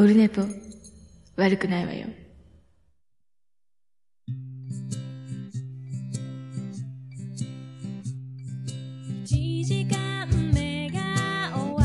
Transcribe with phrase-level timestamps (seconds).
[0.00, 0.40] オルネポ、
[1.36, 2.06] 悪くないわよ。
[9.26, 11.00] 1時間目が
[11.54, 11.82] 終わ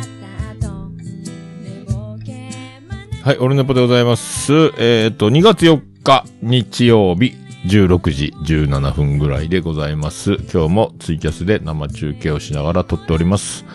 [0.00, 4.72] った後寝ぼけまなはい、オルネポでございます。
[4.78, 7.34] えっ、と、2月4日、日曜日、
[7.66, 10.36] 16時17分ぐらいでございます。
[10.50, 13.66] 今日もツイキャスで生中継をしながら撮っております。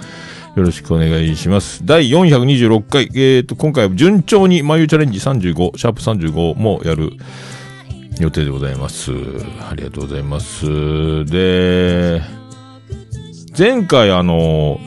[0.55, 1.85] よろしくお願いします。
[1.85, 7.11] 第426回、えっ、と、今回は順調に眉チャレンジ35、シャープ35もやる
[8.21, 9.11] 予定でございます。
[9.69, 11.25] ありがとうございます。
[11.25, 12.21] で、
[13.57, 14.79] 前回あの、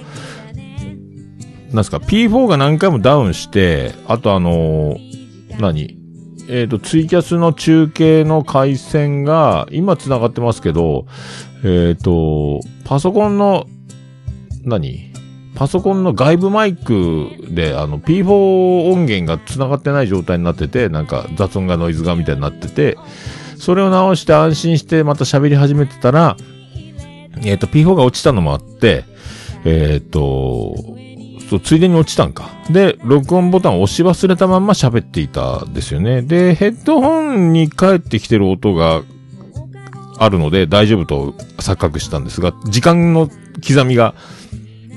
[1.70, 4.96] なんすか、P4 が何回もダウンして、あとあの
[5.60, 5.98] 何
[6.48, 11.04] えっ、と、ツイキャスの中継の回線が、今繋がってますけど、
[11.62, 13.66] えっ、と、パソコンの、
[14.64, 15.07] 何
[15.58, 22.96] パソコンの外部マイクで、あの、P4 音源が繋がってない状態になってて、なんか雑音がノイズがみたいになってて、
[23.56, 26.36] それを直して安心してまた喋り始めてたら、
[27.44, 29.04] えっ、と、P4 が落ちたのもあって、
[29.64, 30.76] えっ、と、
[31.50, 32.50] そう、ついでに落ちたんか。
[32.70, 36.22] で、録音ボタンを押し忘れたまんま喋っていたんですよね。
[36.22, 39.02] で、ヘッドホンに返ってきてる音が
[40.18, 43.28] あるので大丈夫と錯覚したんですが、時間の
[43.66, 44.14] 刻みが、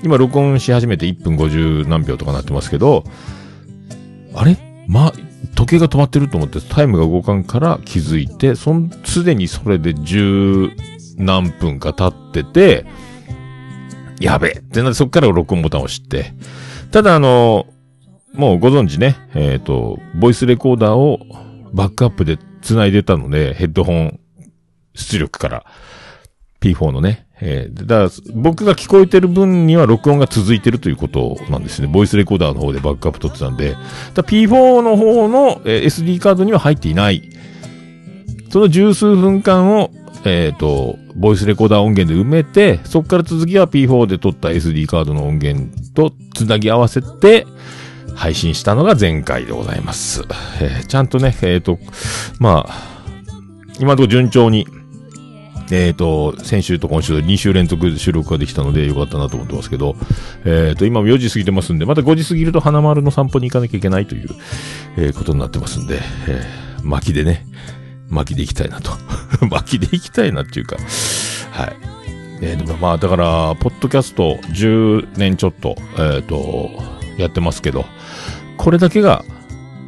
[0.03, 3.03] 今録音し始めて1分50何秒とかなってますけど、
[4.33, 4.57] あれ？
[4.87, 5.13] ま、
[5.55, 10.71] 時計が止まってると思ってタイムが動かんから気づいて、そん、すでにそれで十
[11.17, 12.85] 何分か経ってて、
[14.19, 14.59] やべえ！
[14.59, 16.33] ってなってそっから録音ボタンを押して。
[16.91, 17.67] ただあの、
[18.33, 21.19] もうご存知ね、えっ、と、ボイスレコーダーを
[21.73, 24.19] バックアップで繋いでたので、ヘッドホン
[24.93, 25.65] 出力から。
[26.61, 31.87] P4 のね、えー、だから僕が聞こえてる分には録音が続いてるということなんですね。
[31.87, 33.75] ボイスレコーダーの方でバックアップ取ってたんで、
[34.13, 37.23] だ P4 の方の、えー SD カードには入っていない。
[38.51, 39.91] その十数分間を、
[40.23, 47.47] えっ、と、ボイスレコーダー音源で埋めて、そこから続きは P4 で撮った SD カードの音源とつなぎ合わせて、
[48.13, 50.21] 配信したのが前回でございます。
[50.61, 51.79] えーちゃんとね、えっ、と、
[52.39, 52.91] まあ、
[53.79, 54.67] 今のところ順調に、
[55.71, 59.95] えっ、と、先週と今週で2週連続収録ができたのでよかったなと思ってますけど、
[60.45, 64.29] えっ、と、今も4時過ぎてますんで、また5時過ぎると花丸の散歩に行かなきゃいけないという、
[64.97, 67.45] えーことになってますんで、えー巻きでね、
[68.09, 68.91] 巻きで行きたいなと。
[69.49, 70.77] 巻きで行きたいなっていうか、
[71.51, 71.75] はい。
[72.41, 76.71] えーでもまあ、だから、ポッドキャスト10年ちょっと、えっ、と、
[77.17, 77.85] やってますけど、
[78.57, 79.23] これだけが、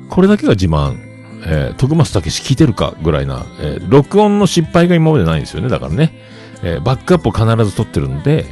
[0.09, 1.12] これだけが自慢、
[1.45, 6.13] えー、徳松武史聞いてるかぐらいな、えー録音の失敗が今までないんですよね、だからね。
[6.63, 8.45] えーバックアップを必ず取ってるんで、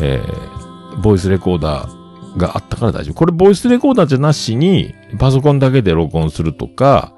[0.00, 3.14] えーボイスレコーダーがあったから大丈夫。
[3.14, 7.14] これボイスレコーダーじゃなしに、パソコンだけで録音するとか、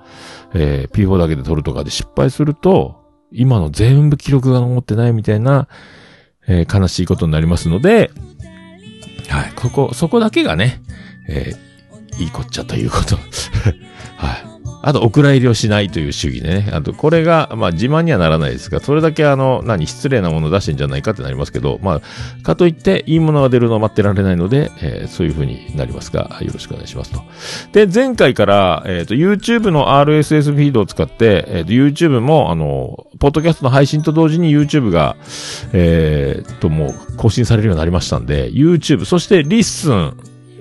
[0.55, 2.97] えー P4 だけで撮るとかで失敗すると、
[3.33, 5.69] 今の全部記録が残ってないみたいな、
[6.47, 8.11] えー悲しいことになりますので、
[9.29, 10.81] はい、ここ、そこだけがね、
[11.29, 11.69] えー
[12.21, 13.15] いいこっちゃということ。
[14.17, 14.58] はい。
[14.83, 16.71] あと、お蔵入りをしないという主義ね。
[16.73, 27.23] あと、これが、まあ、自慢にはならないですが、それだけあの、何、失礼なものを出してんじゃないかってなりますけど、まあ、かといって、いいものが出るのを待ってられないので、えーそういう風になりますが、よろしくお願いしますと。
[27.73, 35.17] で、前回から、えっ、と、YouTube の RSS フィードを使って、えっ、と、YouTube も、あの、ポッドキャストの配信と同時に YouTube が、
[35.73, 40.17] えー、と、もう、更新されるようになりましたんで、YouTube、そして、リッスン、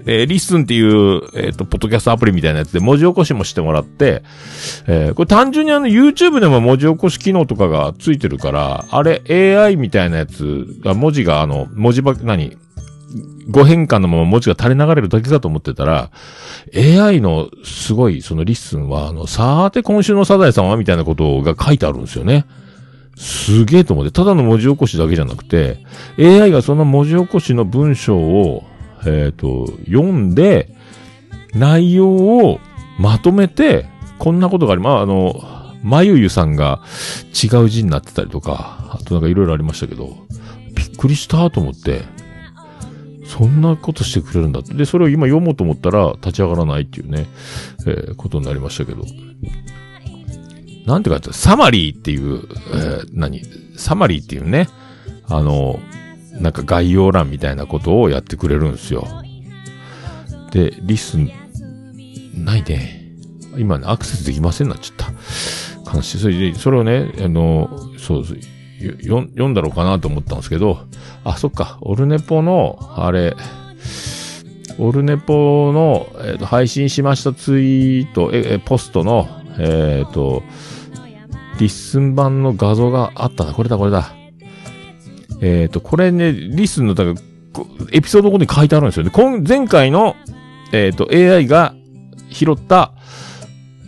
[0.07, 4.23] えーリッスンっていう、えっ、と、ポッドキャストアプリみたいなやつで文字起こしもしてもらって、
[4.87, 9.21] えーこれ単純にあの YouTube でも文字起こし機能とかがついてるから、あれ
[9.59, 12.57] AI みたいなやつが文字があの、文字ば、何
[13.49, 16.11] 誤変換のまま文字が垂れ流れるだけかと思ってたら、
[16.75, 22.45] AI のすごいそのリッスンは、あの、さーて今週のサザエさんはみたいなことが書いてあるんですよね。
[23.17, 25.83] すげえと思って、ただの文字起こしだけじゃなくて、
[26.19, 28.63] AI がその文字起こしの文章を、
[29.07, 30.75] えっ、と、読んで、
[31.53, 32.59] 内容を
[32.99, 33.85] まとめて、
[34.19, 35.41] こんなことがあり、まあ、あの、
[35.83, 36.81] まゆゆさんが
[37.31, 40.17] 違う字になってたりとか、あとなんかいろいろありましたけど、
[40.75, 42.01] びっくりしたと思って、
[43.25, 44.73] そんなことしてくれるんだって。
[44.73, 47.27] で、それを今読もうと思ったら立ち上がらないっていうね、
[47.85, 49.05] えーことになりましたけど。
[50.85, 51.33] なんて書いてある？
[51.33, 52.41] サマリーっていう、
[52.73, 53.41] えー何？
[53.75, 54.67] サマリーっていうね、
[55.27, 55.79] あの、
[56.39, 59.07] なんか概要欄みたいなことをやってくれるんですよ。
[60.51, 61.31] で、リスン、
[62.35, 63.11] ないね。
[63.57, 65.95] 今ね、アクセスできませんなっちゃった。
[65.95, 66.19] 悲しい。
[66.19, 68.25] それで、それをね、あの、そう、
[69.01, 70.79] 読んだろうかなと思ったんですけど、
[71.23, 73.35] あ、そっか、オルネポの、あれ、
[74.79, 80.43] オルネポの、えーと配信しましたツイート、え、えポストの、えっ、と、
[81.59, 83.53] リッスン版の画像があったな。
[83.53, 84.13] これだ、これだ。
[85.41, 89.11] えっ、と、これね、リスの、だから、エピソード後に書いてあるんですよね。
[89.11, 90.15] 今前回の、
[90.71, 91.73] えっ、と、AI が
[92.29, 92.93] 拾った、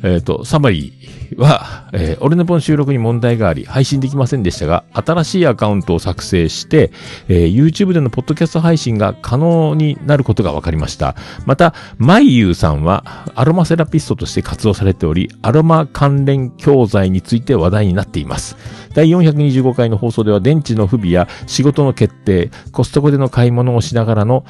[0.04, 0.99] えっ、と、サマリー
[1.40, 6.92] は、えー、オルネポン収録に問題があり、配信できませんでしたが、新しいアカウントを作成して、
[7.28, 11.16] えー YouTube でのポッドキャスト配信が可能になることが分かりました。
[11.46, 13.04] また、マイユーさんは、
[13.36, 18.58] アロマセラピストとして活動されており、アロマ関連教材について話題になっています。
[18.94, 24.46] 第425回の放送では、電池の不備や仕事の決定、コストコでの買い物をしながらの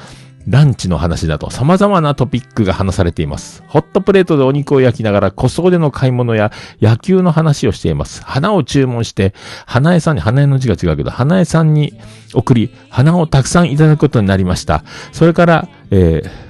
[0.48, 3.62] ランチの話だと様々なトピックが話されています。
[3.68, 6.50] ホットプレートでお肉を焼きながら小僧での買い物や
[6.80, 8.22] 野球の話をしています。
[8.24, 9.34] 花を注文して、
[9.66, 11.94] 花江さんに、花江の字が違うけど、花江さんに
[12.34, 14.82] 送り、花をたくさんいただくことになりました。
[15.12, 16.49] それから、えー、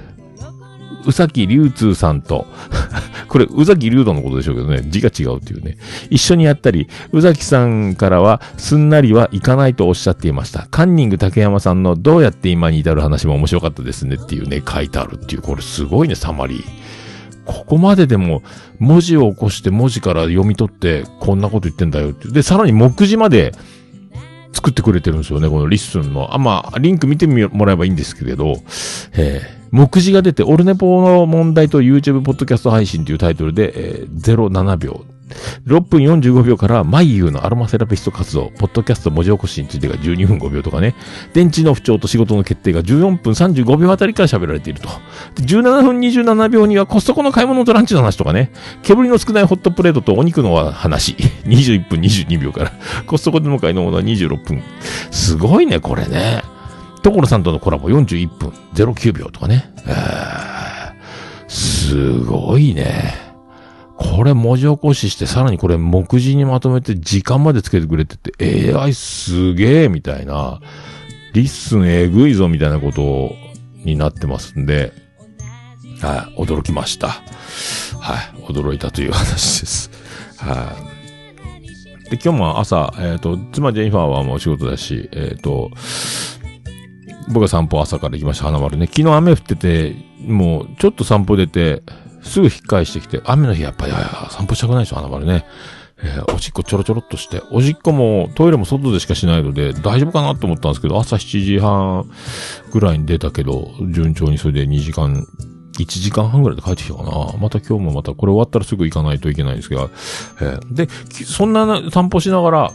[1.05, 2.47] うさきりゅうつーさんと、
[3.27, 5.77] これ、うざきりゅうどのことでしょうけどね、字が違うっていうね。
[6.09, 10.67] 一緒にやったり、うざきさんからは、すんなりはいかないとおっしゃっていました。
[10.69, 16.63] カンニング竹山さんのどうやって今に至る話も面白かったですねっていうね、書いてあるっていう、これすごいね、サマリー。
[17.45, 18.43] ここまででも、
[18.79, 22.29] 文字を起こして文字から読み取って、こんなこと言ってんだよって。
[22.29, 23.53] で、さらに目次まで
[24.53, 26.33] 作ってくれてるんですよね、このリッスンの。
[26.33, 28.57] あ、まあ、リンク見てもらえばいいんですけれど、
[29.13, 35.05] えー目次が出て、オルネポの問題と YouTube ポッドキャスト配信というタイトルで、えー、07秒。
[35.65, 40.95] 6分45秒から、マイユーのアロマセラピスト活動、ポッドキャスト文字起こしについてが12分5秒とかね、
[41.33, 44.89] 電池の不調と仕事の決定が14分35秒あたりから喋られていると。
[45.35, 48.51] で17分27秒にはコストコの買い物とランチの話とかね、
[48.83, 51.13] 煙の少ないホットプレートとお肉の話、
[51.45, 52.71] 21分22秒から、
[53.05, 54.63] コストコでの買い物は26分。
[55.11, 56.43] すごいね、これね。
[57.03, 59.71] 所さんとのコラボ41分09秒とかね。
[59.87, 63.20] えー、すごいね。
[64.01, 70.59] これ文字起こしして、さらにこれ目次にまとめて時間までつけてくれてて、AI すげえみたいな、
[71.33, 73.35] リッスンえぐいぞみたいなこと
[73.85, 74.91] になってますんで、
[76.01, 77.09] はい、驚きました。
[77.99, 79.91] はい、驚いたという話です。
[80.37, 80.75] は
[82.07, 82.09] い。
[82.09, 85.71] で、今日も朝、えっ、と、妻ジェニファーはもう仕事だし、えっ、と、
[87.29, 88.87] 僕は散歩朝から行きました、花丸ね。
[88.87, 89.95] 昨日雨降ってて、
[90.25, 91.83] もうちょっと散歩出て、
[92.23, 93.93] すぐ引っ返してきて、雨の日やっぱり、
[94.29, 95.45] 散歩したくないでしょ、花丸ね。
[96.03, 102.09] えーおしっこちょろちょろっとして、おしっこもトイレも外でしかしないので、大丈夫かなと思ったんですけど、朝7時半
[102.71, 105.27] ぐらいに出たけど、順調にそれで2時間、
[105.77, 107.09] 1時間半ぐらいで帰ってきたかな。
[107.39, 109.89] また今日もまた、これ終わったらすぐ行かないといけないんですが、
[110.41, 110.87] えーで、
[111.25, 112.71] そんな散歩しながら、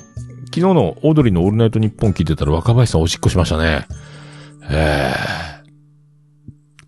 [0.57, 3.87] 昨日のオードリーのオールナイトニッポン聞いてたら若林さんおしっこしましたね。
[4.71, 5.56] えー、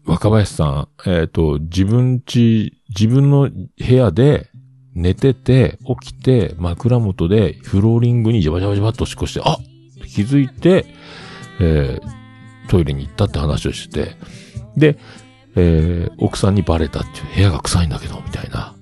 [0.09, 4.49] 若林さん、えっ、と、自分ち、自分の部屋で
[4.95, 9.59] 寝てて、起きて、枕元でフローリングにジャバジャバジャバっとしっこして、あ
[10.07, 10.87] 気づいて、
[11.61, 12.19] えー
[12.71, 14.17] トイレに行ったって話をしてて、
[14.77, 14.99] で、
[15.57, 18.75] えー奥さんにバレたっていう、部屋が臭いんだけど、みたいな。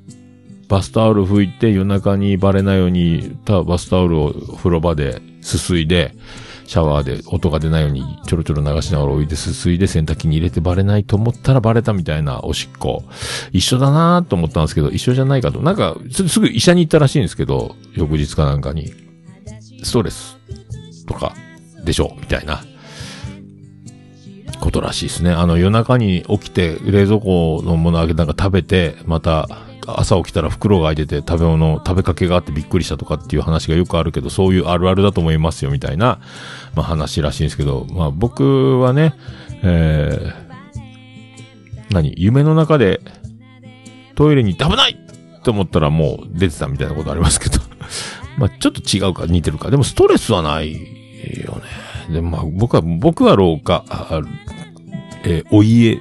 [0.69, 6.15] バスタオル拭いて夜中にバレないように、たバスタオルを風呂場ですすいで、
[6.67, 13.05] シャワーで音が出ないようにちょろちょろ流しながら置いてすすいで洗濯機に入れてバレないと思ったらバレたみたいなおしっこ。
[13.53, 15.61] 一緒だなと思ったんですけど、一緒じゃないかと。
[15.61, 18.93] なんか、すぐ医者に行ったらしいんですけど、翌日かなんかに。
[19.83, 20.39] ストレス
[21.07, 21.35] とか
[21.85, 22.65] でしょうみたいな。
[24.61, 25.31] ことらしいですね。
[25.31, 29.49] あの夜中に起きて冷蔵庫のものあげなんか食べて、また
[29.87, 36.21] 朝起きたら袋が開いてて食べ物、食べかけがあってびっくりしたとかっていう話がよくあるけど、そういうあるあるだと思いますよみたいな、
[36.75, 39.15] まあ話らしいんですけど、まあ僕はね、
[39.63, 42.15] えー、何？
[42.17, 43.01] 夢の中で
[44.17, 47.61] トイレに行って危ないって思ったらもう出てたみたいなことありますけど。
[48.39, 49.71] まあちょっと違うか、似てるか。
[49.71, 50.79] でもストレスはないよ
[52.09, 52.13] ね。
[52.13, 53.85] でもまあ僕は、僕は廊下、
[55.27, 56.01] えーお家、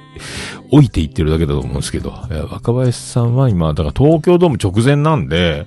[0.70, 5.66] 置いていってるだけだと思うんですけど、えー若林さんは今、だから東京ドーム直前なんで、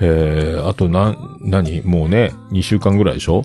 [0.00, 3.44] えーあとな、何もうね、2週間ぐらいでしょ？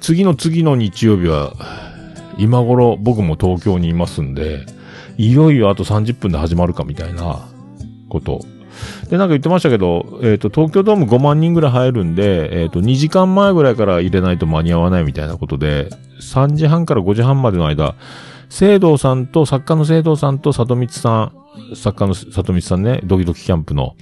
[0.00, 1.54] 次の次の日曜日は、
[2.38, 4.64] 今頃僕も東京にいますんで、
[5.18, 7.48] いよいよあと30分で始まるかみたいな
[8.08, 8.40] こと。
[9.10, 15.90] で、なんか言ってましたけど、えっ、と、東京ドーム5万人ぐらい入るんで、えっ、と、2時間前ぐらいから入れないと間に合わないみたいなことで、
[16.20, 17.94] 3時半から5時半までの間、
[18.50, 21.32] 聖堂さんと、作家の聖堂さんと里光さ
[21.72, 23.94] ん、作家の里光さんね、ドキドキキャンプの、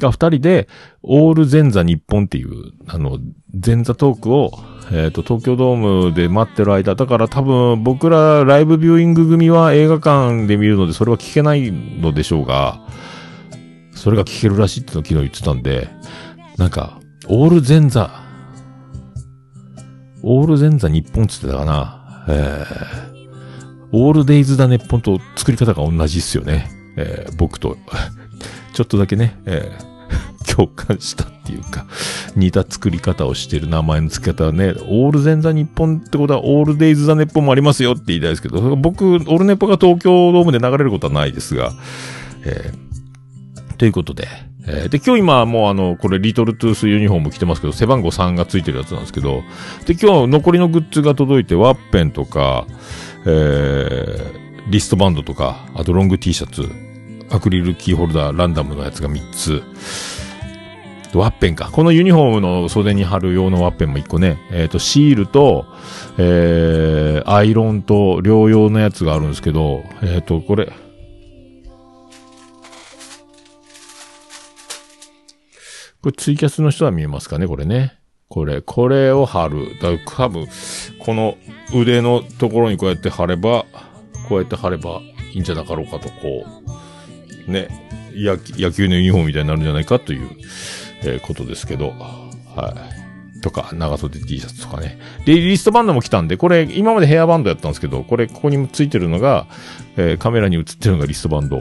[0.00, 0.68] が二人で、
[1.02, 3.18] オール前座日本っていう、あの、
[3.64, 4.50] 前座トークを、
[4.90, 12.80] えっ、と、東京ドームで待ってる間、だから多分僕らライブビューイング組は映画館で見るのでそれは聞けないのでしょうが、
[13.94, 15.88] それが聞けるらしいっての昨日言ってたんで、
[16.58, 18.10] なんか、オール前座、
[20.24, 22.24] オール前座日本って言ってたかな。
[22.28, 23.11] えー、
[23.92, 26.70] オールデイズだ日本と作り方が同じっすよね。
[26.96, 27.76] えー、僕と、
[28.72, 29.92] ちょっとだけね、えー
[30.54, 31.86] 共感したっていうか、
[32.36, 41.72] 似た作り方をしてる名前の付け方はね、オールゼンザ日本ってことは、オールデイズザネッポンもありますよって言いたいですけど、僕、オールネッポが東京ドームで流れることはないですが、
[42.44, 44.28] えー、ということで、
[44.66, 49.42] えー、で、今日今もうあの、これリトルトゥースユニフォーム着てますけど、背番号3がついてるやつなんですけど、
[49.86, 52.66] で、今日残りのグッズが届いて、ワッペンとか、
[53.24, 56.68] えー、リストバンドとか、あとロング T シャツ、
[57.30, 59.62] アクリルキーホルダーランダムのやつが3つ、
[61.14, 61.70] ワッペンか。
[61.70, 65.66] このユニフォームの袖に貼る用のワッペンも1個ね、えっ、ー、と、シールと、
[66.16, 70.72] えー、アイロンと両用のやつがあるんですけど、えっ、ー、と、これ、
[76.02, 78.01] これツイキャスの人は見えますかねこれね。
[78.32, 79.78] これ、これを貼る。
[79.78, 80.48] だ多分、
[80.98, 81.36] この
[81.74, 83.66] 腕のところにこうやって貼れば、
[84.26, 85.02] こうやって貼れば
[85.34, 86.46] いいんじゃなかろうかと、こ
[87.46, 87.68] う、ね、
[88.14, 88.38] 野
[88.72, 90.30] 球のユニフォームみたいになるんじゃないかという、
[91.02, 91.90] えー、ことですけど、
[92.56, 92.74] は
[93.36, 93.40] い。
[93.42, 94.98] とか、長袖 T シャツとかね。
[95.26, 99.46] で、リストバンドも来たんで、これ、今までヘアバンドやったんですけど、これ、ここについてるのが、
[99.98, 101.58] えー、カメラに映ってるのがリストバンド。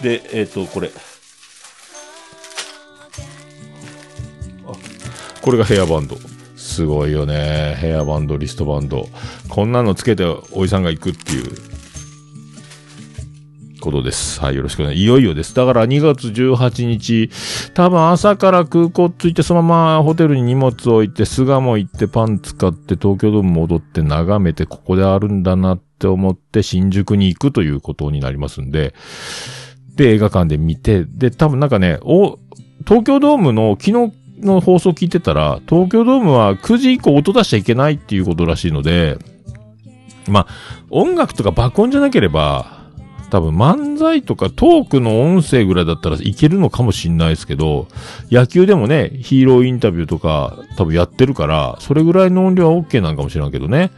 [0.00, 0.92] で、えっ、ー、と、これ。
[5.46, 6.16] これがヘアバンド。
[6.56, 7.76] すごいよね。
[7.78, 9.08] ヘアバンド、リストバンド。
[9.48, 11.52] こんなのつけておじさんが行くっていう。
[13.80, 14.40] ことです。
[14.40, 14.96] はい、よろしくお願い。
[14.96, 15.54] いよいよです。
[15.54, 17.30] だから2月18日、
[17.74, 28.94] 多分朝から空港着いてそのままホテルに荷物置いて、巣鴨行ってパン使って東京ドーム戻って眺めてここであるんだなって思って新宿に行くということになりますんで、
[29.94, 32.40] で、映画館で見て、で、多分なんかね、お、
[32.84, 39.18] 東京ドームの昨日の放送聞いてたら、東京ドームは9時以降音出しちゃいけないっていうことらしいので、
[40.28, 42.76] まあ、音楽とか爆音じゃなければ、
[43.30, 47.88] 多分漫才とかトークの音声ぐらいだったらいけるのかもしんないですけど、
[48.30, 53.90] 野球でもね、ヒーローインタビューとか多分やってるから、それぐらいの音量は OK なんかもしれんけどね。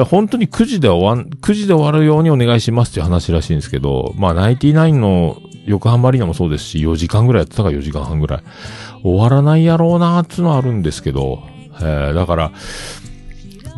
[0.00, 8.42] だ本当に9時で終わん、9時で終わるようにお願いしますっていう話らしいんですけど、まあ、ナイティナインの横浜アリーナもそうですし、4時間ぐらいやってたから4時間半ぐらい。
[9.02, 11.42] 終わらないやろうなーっていうのはあるんですけど、
[11.80, 12.52] えー、だから、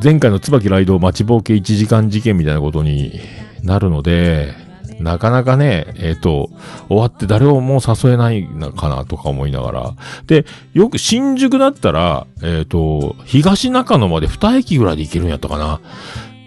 [0.03, 3.21] 前回の椿ライド待ちぼうけ1時間事件みたいなことに
[3.63, 4.55] なるので、
[5.03, 6.51] なかなかね、えっ、ー、と、
[6.89, 9.95] 終わって誰をもう誘えないのかなとか思いながら。
[10.27, 15.81] で、よく新宿だったら、えっ、ー、と、東中野まで2駅ぐらいで行けるんやったかな。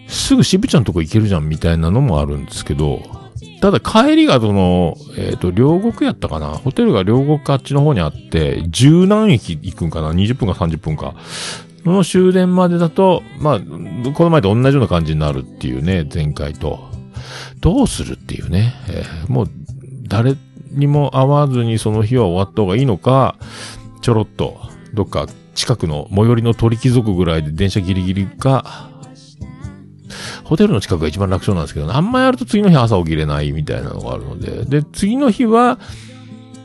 [0.07, 3.01] すぐ渋ちゃんとこ行けるじゃんみたいなのもあるんですけど、
[3.61, 11.15] ただ帰りがその、えっ、ー、と、両国やったかなホテルが両国あっちの方にあって、十何駅行くんかな ?20 分か30分か。
[11.85, 16.94] の終電までだと、まあ、この前と同じような感じになるっていうね、前回と。
[17.59, 19.49] どうするっていうね、えー、もう
[20.07, 20.35] 誰
[20.71, 23.35] にも会わずにその日は終わった方がいいのか、
[24.01, 24.59] ちょろっと
[24.93, 28.89] どっか近くの最寄りの鳥貴族ぐらいで電車ギリギリか、
[30.43, 35.79] ホテルの近くが一番楽勝なんですけど、あんまやると次の日朝起きれないみたいなのがあるので、で、次の日は、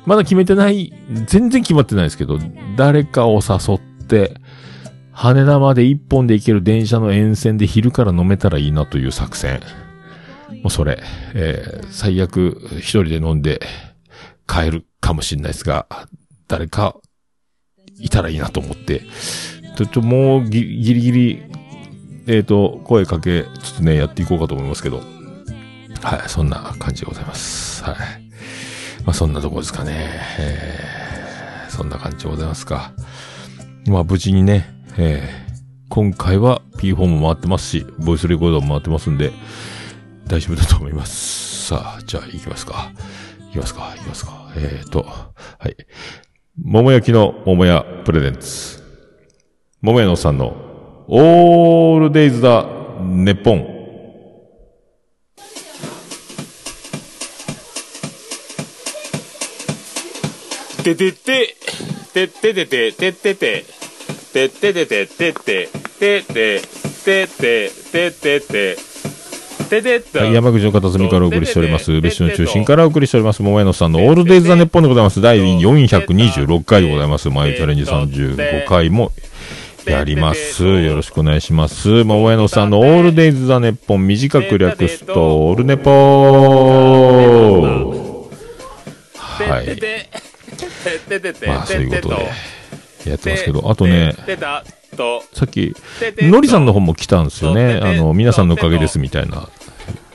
[0.06, 0.92] まだ決めてない、
[1.26, 2.38] 全然決まってないですけど、
[2.76, 4.34] 誰かを誘って、
[5.12, 9.60] 羽田まで一本で行ける電車の沿線で昼から飲めたらいいなという作戦。
[10.62, 11.02] もうそれ、
[11.34, 13.60] えー、最悪一人で飲んで
[14.46, 15.86] 帰るかもしれないですが、
[16.48, 16.96] 誰か
[17.98, 19.02] いたらいいなと思って、
[19.76, 21.42] ちょっともうギリギリ、
[22.26, 25.02] えっ、ー、と、声かけつつね、やっていこうかと思いますけど、
[26.02, 27.84] はい、そんな感じでございます。
[27.84, 27.96] はい。
[29.04, 30.20] まあそんなとこですかね。
[30.38, 32.92] えー、そんな感じでございますか。
[33.86, 34.66] まあ無事にね、
[34.98, 39.32] えー、今回は P4 も回ってますし、ボイスレコーダーも回ってますんで、
[40.26, 41.66] 大丈夫だと思います。
[41.66, 42.92] さあ、じゃあ行きますか。
[43.46, 44.52] 行きますか、行きますか。
[44.56, 45.76] えーと、はい。
[46.62, 48.82] 桃焼きの桃屋プレゼンツ。
[49.80, 50.54] 桃屋のさんの、
[51.08, 52.66] オールデイズだ、
[53.00, 53.80] ネッポン。
[60.82, 61.56] ててて、
[62.12, 63.64] てててて、ててて、
[64.32, 66.62] てててて、てて、てて、
[67.04, 68.89] てて、ててて、て。
[70.32, 72.00] 山口の片隅からお送りしております。
[72.00, 73.42] 別所の中心からお送りしております。
[73.42, 75.20] 桃屋のさんのオールデイズ・ザ・ネッポンでございます。
[75.20, 77.30] 第426回でございます。
[77.30, 79.12] マイチャレンジ35回も
[79.86, 80.64] やります。
[80.64, 82.02] よろしくお願いします。
[82.04, 85.94] 桃屋のさんのオールデイズ・ザ・ネッポン短く略すと、オールネポー
[89.24, 89.66] はい。
[91.46, 92.14] まあ、そういうことで、
[93.10, 94.14] やってますけど、あとね。
[95.32, 95.74] さっき、
[96.18, 97.80] のりさんの本も来たんですよね。
[97.82, 99.48] あの、皆さんのおかげですみたいな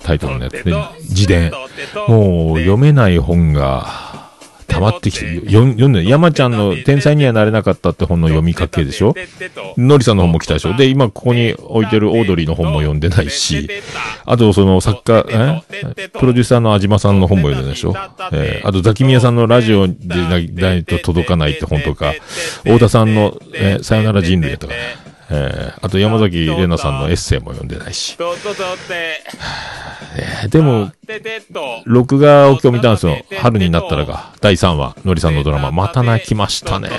[0.05, 0.73] タイトルのやつで、
[1.09, 1.51] 自伝。
[2.07, 4.13] もう読めない本が
[4.67, 9.15] 溜まってきて、読んで、山ちゃんの天才にはなれなかったって本の読みかけでしょ？
[9.77, 10.75] のりさんの本も来たでしょ？
[10.75, 13.69] で、今ここに置いてるオードリーの本も読んでないし、
[14.25, 16.09] あとその作家、え？
[16.09, 17.93] プロデューサーの安島さんの本も読んでないでしょ？
[18.33, 19.93] えーあとザキミヤさんのラジオで
[20.27, 22.13] ないと届かないって本とか、
[22.63, 25.14] 太田さんの、えーさよなら人類やったかな。
[25.29, 28.17] えーあと山崎玲奈さんのエッセイも読んでないし。
[28.17, 28.55] ととと
[28.87, 29.21] て。
[30.17, 30.91] えーでも。
[31.85, 33.17] 録画を今日見たんですよ。
[33.39, 36.89] 春になったらが、第3話、のりさんのドラマ、また泣きましたね。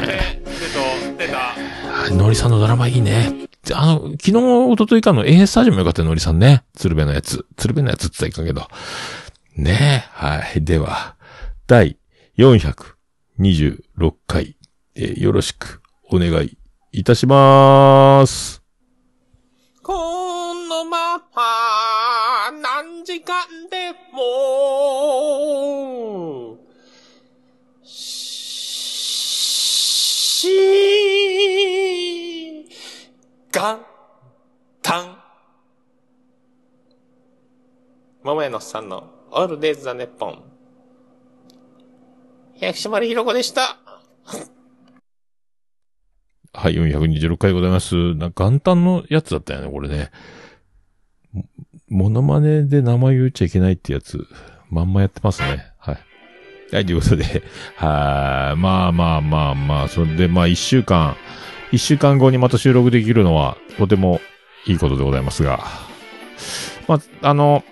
[2.11, 3.33] のりさんのドラマいいね。
[3.75, 6.62] あの、昨日、一昨日かの A スタジオもよかったよ、のりさんね。
[6.76, 7.45] 鶴瓶のやつ。
[7.56, 8.76] 鶴瓶のやつって言ったらいいかんけ
[9.56, 9.62] ど。
[9.62, 10.09] ねえ。
[10.12, 10.62] はい。
[10.64, 11.16] では、
[11.66, 11.97] 第
[12.38, 14.56] 426回、
[14.95, 15.80] えーよろしく
[16.11, 16.56] お願い
[16.99, 18.62] いたしまーす。
[19.83, 19.93] こ
[20.55, 23.37] のまま何時間
[23.71, 24.97] でも、
[27.85, 28.09] し、
[33.53, 33.85] がん、
[34.81, 35.19] たん。
[38.23, 40.43] 桃屋のさんのオールデイズ・ザ・ネッポン。
[42.55, 43.76] 百島丸ひろ子でした。
[46.67, 48.17] はい、426回ございます。
[48.17, 50.11] な元旦のやつだったよね、これね。
[51.33, 51.45] も
[51.89, 54.27] モノマネで名前言っちゃいけないってやつ、
[54.69, 55.65] まんまやってますね。
[55.79, 55.99] はい。
[56.73, 57.45] はい、ということで、
[57.77, 61.15] はい、まあまあまあまあ、それでまあ一週間、
[61.71, 64.21] 一週間後にまた収録できるのは、とても
[64.67, 65.61] いいことでございますが、
[66.89, 67.63] まあ、あの、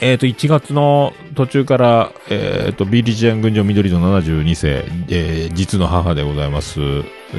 [0.00, 6.78] えっ、と、1月の途中から、えっ、と、ビリジアン群青緑の72世、えー実の母でございます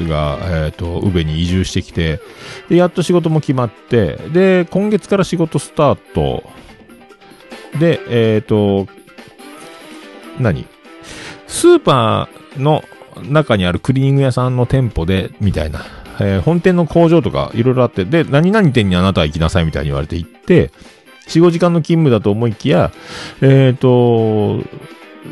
[0.06, 2.20] が、えっ、と、宇部に移住してきて、
[2.68, 6.44] で、やっと仕事も決まって、で、今月から仕事スタート。
[7.78, 8.86] で、えっ、と、
[10.38, 10.66] 何？
[11.46, 12.84] スーパーの
[13.22, 15.80] 中にあるクリーニング屋さんの店舗で、みたいな。
[16.20, 20.70] えー本店の工場とかいろいろあって、で、何々店にあなたは行きなさいみたいに言われて行って、
[21.28, 22.92] 4、5時間の勤務だと思いきや、
[23.40, 24.62] えっ、と、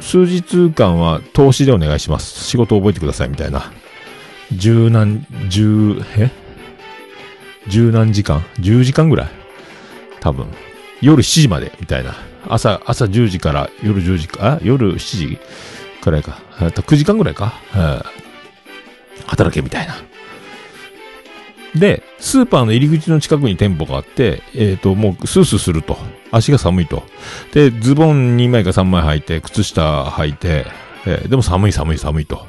[0.00, 2.44] 数日間は投資でお願いします。
[2.44, 3.72] 仕事覚えてくださいみたいな。
[4.52, 6.30] 十何、十、え？
[7.68, 9.28] 十何時間 ?10 時間ぐらい？
[10.20, 10.46] 多分。
[11.00, 12.14] 夜7時まで、みたいな。
[12.48, 14.61] 朝、朝10時から夜10時か、あ？
[14.62, 15.38] 夜7時
[16.00, 16.40] くらいか。
[16.59, 17.54] あと9時間ぐらいか？
[17.74, 18.02] うん
[19.26, 19.96] 働け、みたいな。
[21.74, 25.98] で、スーパーの入り口の近くに店舗があって、えっ、と、もうスースーすると。
[26.30, 27.02] 足が寒いと。
[27.52, 30.66] で、ズボン2枚か3枚履いて、靴下履いて、
[31.06, 32.46] えーでも寒い寒い寒いと。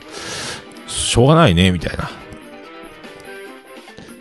[0.98, 2.10] しょうがないね、みたいな。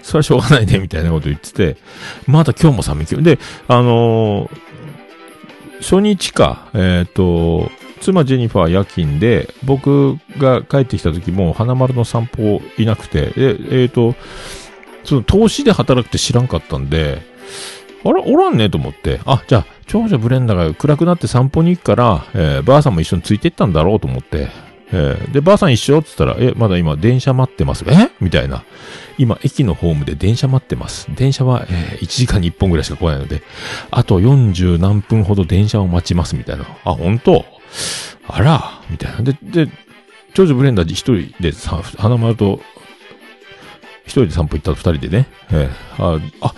[0.03, 1.77] それはしょうがないね、みたいなこと言ってて、
[2.27, 3.07] まだ今日も寒い。
[3.07, 4.67] で、あのー
[5.81, 14.15] 初日か、えっ、と、妻ジェニファー夜勤で、僕が帰ってきた時も花丸の散歩いなくて、で、えっ、と、
[15.05, 17.23] その投資で働くって知らんかったんで、
[18.05, 19.21] あら、おらんねと思って。
[19.25, 24.49] あ、じゃあ、長女ブレンダーが暗くなって散歩に行くから、えーばあさんも一緒について行ったんだろうと思って。
[24.93, 27.85] えーで、ばあさん一緒って言ったら、え、まだ今電車待ってます。
[27.89, 28.11] え？
[28.21, 28.65] みたいな。
[29.19, 31.09] 今、駅のホームで電車待ってます。
[31.15, 33.43] 電車は、え1時間に1本ぐらいしか来ないので、
[33.91, 36.65] あと40何分ほど電車を待ちます、みたいな。
[36.85, 37.45] あ、本当？
[38.29, 39.23] あらみたいな。
[39.23, 39.69] で、で、
[40.35, 42.61] 長女ブレンダー一人でさ、花丸と、
[44.05, 45.27] 一人で散歩行ったと二人でね。
[45.51, 46.55] えーあ、あ、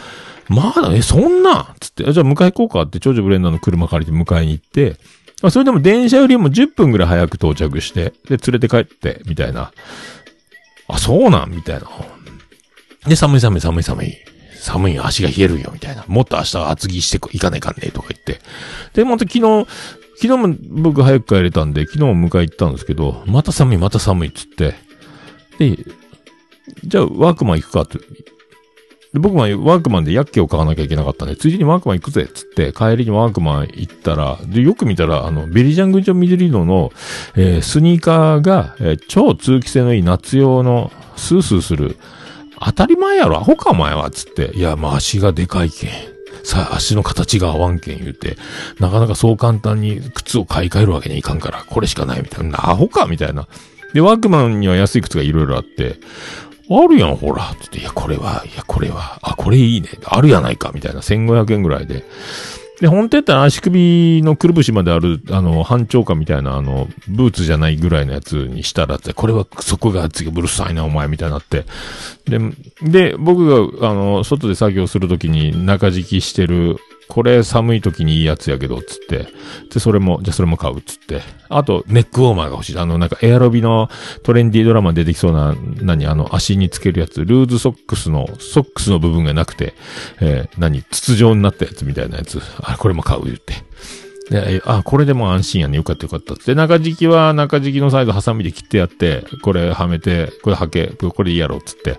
[0.49, 4.97] まだ、え、そんなつって、じゃあ迎え行こうかって長女ブレンダーの車借りて迎えに行って、
[5.42, 9.72] あそれでも電車よりも10分ぐらい早く到着して、で、連れて帰って、みたいな。
[10.88, 11.51] あ、そうなん？
[11.51, 11.88] みたいな。
[13.07, 14.16] で、寒い寒い寒い寒い。
[14.61, 16.05] 寒い、足が冷えるよ、みたいな。
[16.09, 18.40] もっと明日厚着してこいかないかんねとか言って。
[18.94, 19.66] で、また昨日、
[20.20, 24.74] 昨日も僕早く帰れたんで、昨日も迎え行ったんですけど、また寒い、また寒いっつって。
[25.59, 25.77] で、
[26.85, 27.98] じゃあワークマン行くかって。
[29.12, 36.92] で僕もワークマンでヤッケを買わなきゃいけなかったんで、ついでにワークマン行くぜっつって、帰りにワークマン行ったら、で、よく見たら、あの、ベリジャングジョン緑色の、
[37.35, 41.97] えースニーカーが、えー超通気性のいい夏用の、スースーする、
[42.61, 44.51] 当たり前やろ、アホかお前は、つって。
[44.55, 45.90] いや、まあ足がでかいけん。
[46.44, 48.37] さあ、足の形が合わんけん言うて、
[48.79, 53.49] なかなかそう簡単に靴を買い替えるわけにいかんから、これしかないみたいな、アホかみたいな。
[53.94, 55.97] で、ワークマンには安い靴がいろいろあって、
[56.70, 57.54] あるやん、ほら。
[57.61, 59.88] つって、いや、これは、いや、これは、あ、これいいね。
[60.04, 61.00] あるやないか、みたいな。
[61.00, 62.04] 1500円ぐらいで。
[62.81, 71.64] で、本当やったら足首のくるぶしまである、あの、半長下みたいな、あの、ブーツじゃないぐらいのやつにしたらって、これは、そこが次うるさいな、お前、みたいになって。
[72.26, 72.38] で、
[72.83, 76.76] で、僕が、あの、外で作業するときに中敷きしてる、
[77.09, 79.27] これ寒い時にいいやつやけど、つって。
[79.73, 81.23] で、それも、じゃそれも買う、つって。
[81.49, 82.79] あと、ネックウォーマーが欲しい。
[82.79, 83.88] あの、なんかエアロビの
[84.23, 89.75] トレンディードラマに出てきそうな、何、あの、足につけるやつ、ルーズソックスの、ソックスの部分がなくて、
[90.21, 92.40] えー何、筒状になったやつみたいなやつ。
[92.62, 93.55] あ、これも買う、言って。
[94.31, 95.77] で、あ、これでも安心やね。
[95.79, 96.37] よかったよかったっ。
[96.37, 101.99] で、中敷きは中敷きのサイズハサミで切ってやって、これはめて、これはけ、これいいやろ、つって。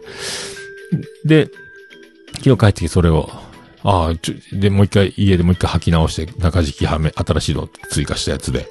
[1.25, 1.49] で、
[2.37, 3.29] 昨日帰ってきてそれを、
[3.83, 8.67] ああ、ちょ、で、もう一回、家でもう一回履き直して、中敷きはめ、新しいの追加したやつで、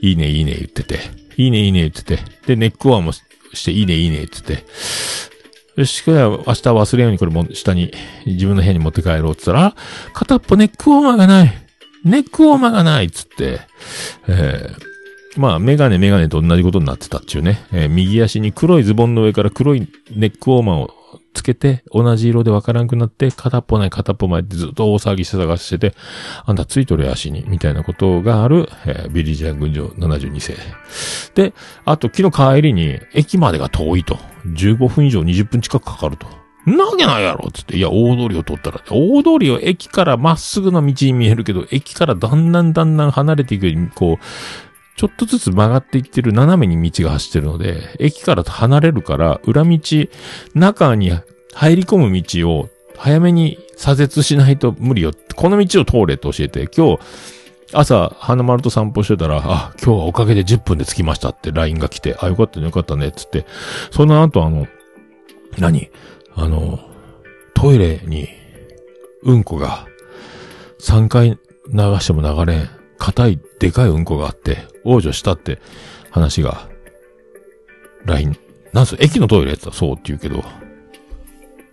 [0.00, 1.00] いいね、いいね、言ってて、
[1.36, 3.22] いいね、いいね、言ってて、で、ネックワーもし
[3.64, 4.64] て、いいね、いいね、言ってて、
[5.76, 7.92] よし、これは明日忘れんようにこれも下に、
[8.26, 9.76] 自分の部屋に持って帰ろうって言ったら、
[10.12, 11.52] 片っぽネックウォーマーがない。
[12.04, 13.60] ネックウォーマーがないっつって、
[14.28, 17.64] えー、まあ、メガネメガネと同じことになってたっちゅうね。
[17.72, 20.90] えー右足に黒いズボンの上から黒いネックウォーマーを
[21.32, 25.96] つけて、同じ色でわからんくなって、片っぽない片っぽ前ってずっと大騒ぎして探してて、
[26.44, 30.54] あんたついとる足に、みたいなことがある、えービリジアン群青72世。
[31.34, 34.18] で、あと昨日帰りに、駅までが遠いと。
[34.46, 36.26] 15分以上20分近くかかると。
[36.66, 44.24] なわけないやろつって、いや、大通りを通ったら、大通りを駅からまっすぐの道に見えるけど、駅からだんだんだんだん離れていくように、こう、
[44.96, 49.78] ちょっとずつ曲がっていってる斜めに道が走ってるので、駅から離れるから、裏道、
[50.54, 51.10] 中に
[51.54, 55.12] 入り込む道を早めに左折しないと無理よ。
[55.34, 57.02] この道を通れと教えて、今日、
[57.74, 63.46] 朝、花丸と散歩してたら、あ、今日はおかげで10分で着きましたって LINE が来て、あ、よかったね、よかったね、つって。
[63.90, 64.66] その後、あの、
[65.58, 65.90] 何？
[66.34, 66.78] あの、
[67.54, 68.28] トイレに、
[69.22, 69.86] うんこが、
[70.80, 71.38] 3回流
[72.00, 75.60] しても流れん、硬い、でかいうんこがあって、往生したって
[76.10, 76.68] 話が、
[78.04, 78.36] LINE、
[78.72, 80.44] なんす、駅のトイレやったそうって言うけど、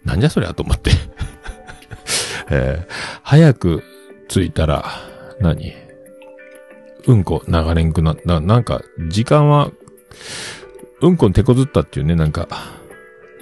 [0.05, 0.91] なんじゃそりゃと思って。
[2.51, 2.93] えー
[3.23, 3.83] 早く
[4.27, 4.85] 着いたら、
[5.39, 5.73] 何？
[7.07, 9.71] うんこ流れんくな、な、なんか、時間は、
[11.01, 12.47] うんこに手こずったっていうね、なんか、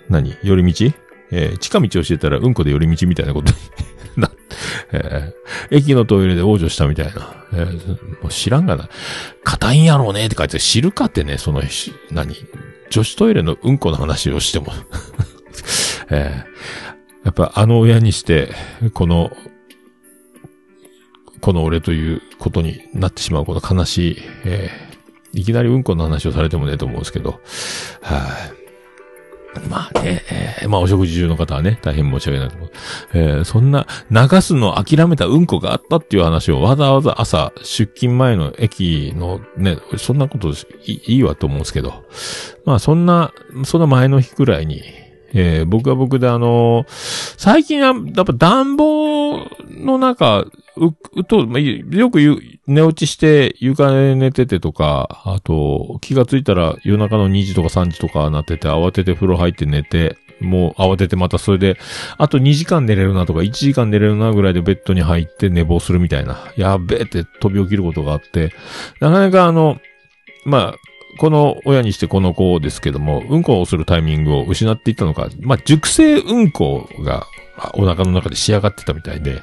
[0.10, 0.38] 何？
[0.44, 0.92] 寄り道？
[1.32, 3.52] えー近道をしてたらうんこで寄り道みたいなこと
[4.18, 4.32] な、
[4.92, 5.38] えー
[5.70, 7.46] 駅のトイレで往生したみたいな。
[7.54, 8.90] えーもう知らんがな。
[9.44, 10.26] 硬いんやろうね。
[10.26, 11.62] って書いて知るかってね、その、
[12.12, 12.36] 何？
[12.90, 14.74] 女子トイレのうんこの話をしても。
[16.10, 16.58] えー
[17.26, 18.54] やっぱあの親にして、
[18.94, 19.32] この、
[21.42, 24.88] この俺ということになってしまうこの悲しい、えー
[25.34, 27.42] いきなりうんこの話をされてもねと思うんですけど、
[28.02, 28.18] は
[29.64, 32.72] い、まあね、ーまあお食事中の方はね、大変申し訳ないと思う。
[33.14, 40.54] えーそんな流すの諦めたうんこがあったっていう話をわざわざ朝、出勤前の駅のね、そんなことい
[40.86, 42.04] いいわと思うんですけど、
[42.66, 44.82] まあそんな、その前の日くらいに、
[45.34, 50.46] えー僕は僕であの最近は、やっぱ暖房の中、
[50.78, 61.78] う、うと、まあ、よく言う、寝落ちして床で寝ててとか、あと、気がついたら夜中の2時とか3時とかなってて、慌てて風呂入って寝て、もう慌ててまたそれで、
[62.18, 68.54] あと2時間寝れるなとか1時間寝れるなぐらいでベッドに入って寝坊するみたいな、やべえって飛び起きることがあって、
[69.00, 69.80] なかなかあの、
[70.46, 70.76] まあ、
[71.20, 77.26] この親にしてこの子ですけども、うんこをするタイミングを失っていったのか、まあ、熟成うんこが
[77.74, 79.42] お腹の中で仕上がってたみたいで、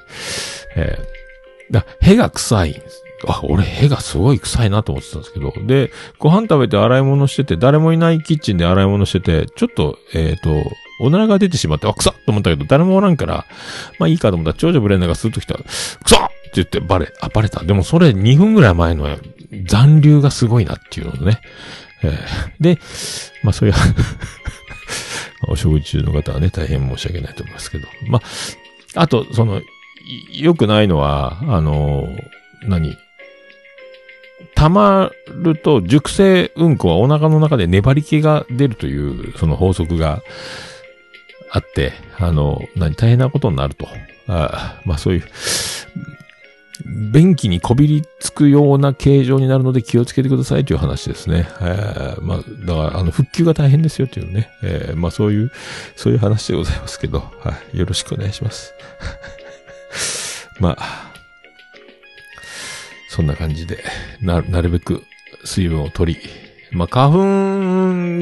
[0.76, 1.24] えー
[1.70, 3.02] だへが臭いんです。
[3.26, 5.52] あ、俺、へがすごい臭いなと思ってたんですけど。
[5.66, 10.50] で、ご飯食べて洗い物してて、誰もいないキッチンで洗い物してて、ちょっと、えっ、と、
[11.00, 13.46] おならが出てしまって、あ、臭っと思ったけど、誰もおらんから、
[13.98, 15.60] まあいいかと思ったら、長女ブレンダーがスーッと来たら、
[16.04, 17.64] 臭っって言って、バレ、あ、バレた。
[17.64, 19.08] でもそれ2分ぐらい前の
[19.66, 21.40] 残留がすごいなっていうのね。
[22.04, 22.78] えーで、
[23.42, 23.74] まあそういう、
[25.48, 27.88] お食事中の方はね、大変申し訳ないと思いますけど。
[28.06, 28.20] ま
[28.94, 29.62] あ、あと、その、
[30.32, 32.08] 良くないのは、あの、
[32.62, 32.96] 何？
[34.54, 35.10] 溜ま
[35.42, 40.22] ると熟成うんこはお腹の中で粘り気が出るという、その法則が
[41.54, 43.86] あって、あの、何、大変なことになると。
[44.26, 45.24] あまあそういう、
[47.12, 51.48] 便器にこびりつくような形状になるので気をつけてくださいという話ですね。
[51.60, 54.50] えーまあ、だから、あの、復旧が大変ですよというね。
[54.64, 55.52] えーまあそういう、
[55.94, 57.78] そういう話でございますけど、はい。
[57.78, 58.74] よろしくお願いします。
[60.58, 61.12] まあ、
[63.10, 63.84] そんな感じで、
[64.20, 65.04] な、なるべく
[65.44, 66.20] 水分を取り、
[66.74, 67.24] まあ、花粉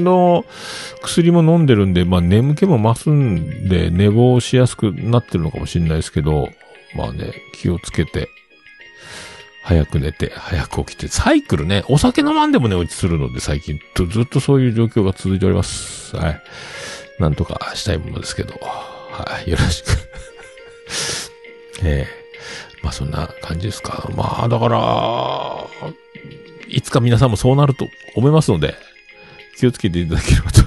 [0.02, 0.44] の
[1.02, 6.48] 薬も飲んでるんで、まあ、眠気も増すんで、寝坊しやすくなってるのかもしれないですけど、
[6.94, 8.28] まあね、気をつけて、
[9.64, 16.16] 早く寝て、早く起きて、サイクルね、お酒飲まんでも寝落ちするので、最近ずっとそういう状況が続いております。
[16.16, 16.42] はい。
[17.18, 19.90] なんとかしたいものですけど、はい、よろしく。
[21.84, 22.22] ええ
[22.82, 24.10] まあそんな感じですか。
[24.16, 24.78] まあだから、
[26.72, 28.74] いつか皆さんもそうなると思いますので、
[29.58, 30.62] 気をつけていただければと、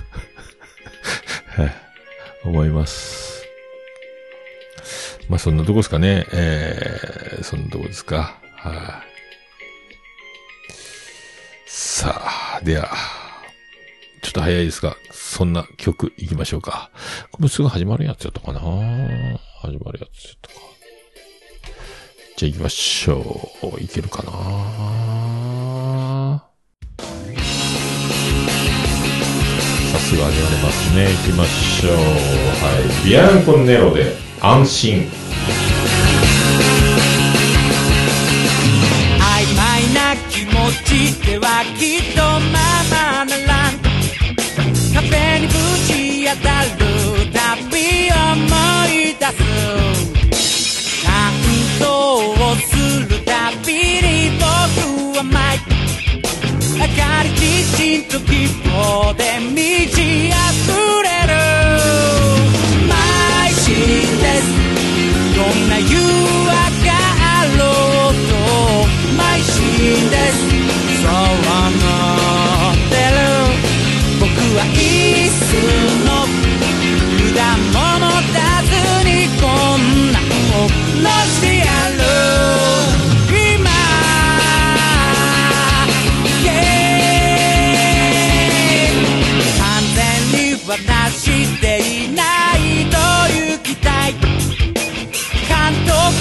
[1.61, 1.75] は い
[2.43, 3.43] 思います。
[5.27, 6.27] まあそんなとこですかね。
[6.31, 8.39] えー、そんなとこですか。
[8.57, 9.03] は
[10.69, 10.73] い、
[11.65, 12.21] さ
[12.57, 12.91] あ、では、
[14.21, 16.91] ちょっと早いですが、そんな曲行きましょうか。
[17.31, 20.55] これすぐ始まるやつやったかな始まるやつやったか。
[22.37, 23.81] じゃあ行きましょう。
[23.81, 25.34] いけるかな
[30.05, 31.11] さすが始まりますね。
[31.11, 31.93] いきましょう。
[31.95, 31.97] は
[33.03, 33.09] い。
[33.09, 35.09] ビアンコネロで安心。
[39.17, 40.53] 曖昧な気持
[40.85, 42.29] ちではきっとま
[42.91, 43.73] まならん
[44.93, 45.53] 壁にぶ
[45.87, 45.89] ち
[46.29, 46.69] 当たる
[47.33, 47.73] たび
[48.11, 48.45] 思
[48.93, 49.24] い出
[57.23, 57.43] り自
[57.77, 59.55] 信と希望で満
[59.93, 59.97] ち
[60.29, 60.33] 溢
[61.03, 61.33] れる。
[62.87, 62.91] 邁
[63.51, 63.73] 進
[64.21, 64.45] です。
[65.35, 66.53] どんな誘惑
[66.85, 67.61] があろ
[68.11, 68.31] うと
[69.17, 69.53] 邁進
[70.09, 70.35] です。
[71.01, 71.51] そう思
[72.71, 73.17] ってる。
[74.19, 74.25] 僕
[74.57, 74.67] はい
[75.27, 75.94] っす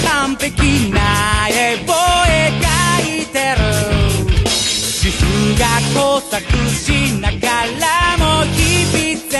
[0.05, 1.01] 完璧な
[1.49, 2.63] 絵を描
[3.23, 3.61] いてる。
[4.47, 5.25] 自分
[5.57, 5.63] が
[5.95, 6.41] 工作
[6.71, 6.83] し
[7.21, 7.47] なが
[7.81, 9.35] らも日々全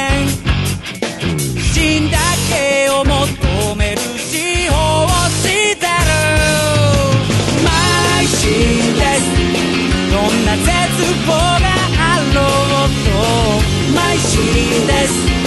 [1.73, 2.19] 死んだ
[2.51, 2.53] け
[2.91, 4.75] を求める司法
[5.05, 5.89] をしてる。
[7.65, 7.67] 邁
[8.27, 8.43] 進
[8.95, 9.25] です。
[10.11, 10.69] どんな絶
[11.27, 11.65] 望が
[11.99, 12.03] あ
[12.35, 13.09] ろうと。
[13.93, 14.33] 邁進
[14.87, 15.44] です。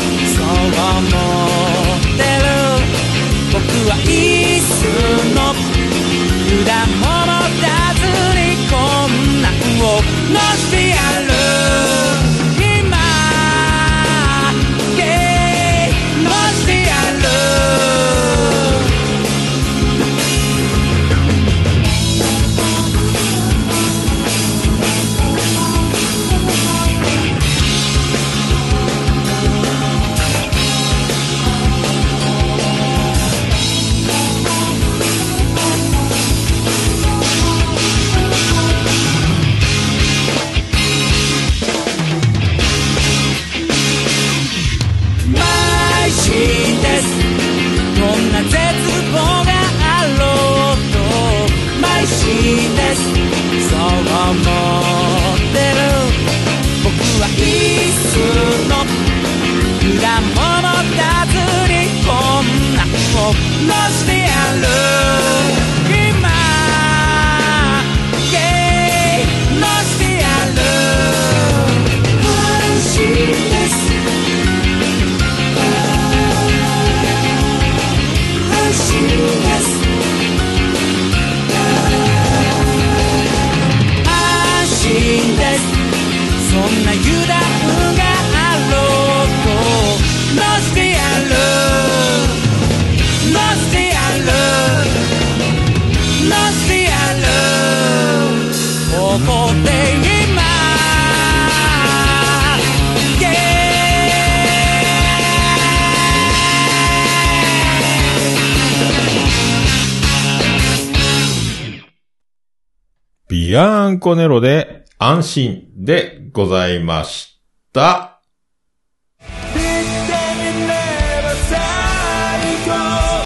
[113.47, 117.39] ビアンコネロで安心でございまし
[117.71, 118.19] た。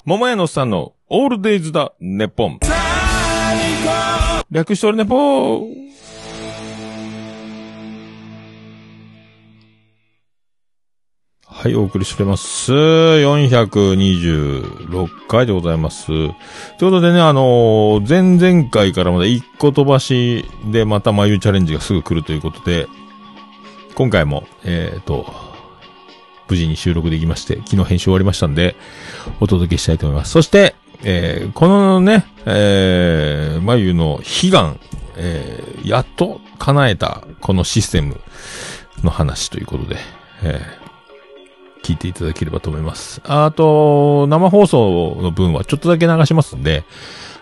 [0.06, 2.60] 桃屋のさんのオールデイズだ、ネポン。
[4.52, 5.68] 略しておるネポン。
[11.62, 12.74] はい、お送りしております。
[12.74, 16.08] 426回でございます。
[16.08, 16.34] という
[16.80, 22.88] ことでね、あのー前々回からまだ一個飛ばしでまた眉チャレンジがすぐ来るということで、
[23.94, 25.32] 今回も、えっ、と、
[26.50, 28.76] 無事に収録できまして、昨日編集終わりましたんで、
[29.40, 30.32] お届けしたいと思います。
[30.32, 34.80] そして、えーこのね、えー、眉の悲願、
[35.16, 38.20] えーやっと叶えたこのシステム
[39.04, 39.98] の話ということで、
[40.42, 40.81] えー
[41.84, 43.22] 聞いていただければと思います。
[43.26, 46.84] あと、生放送の分はちょっとだけ流しますんで、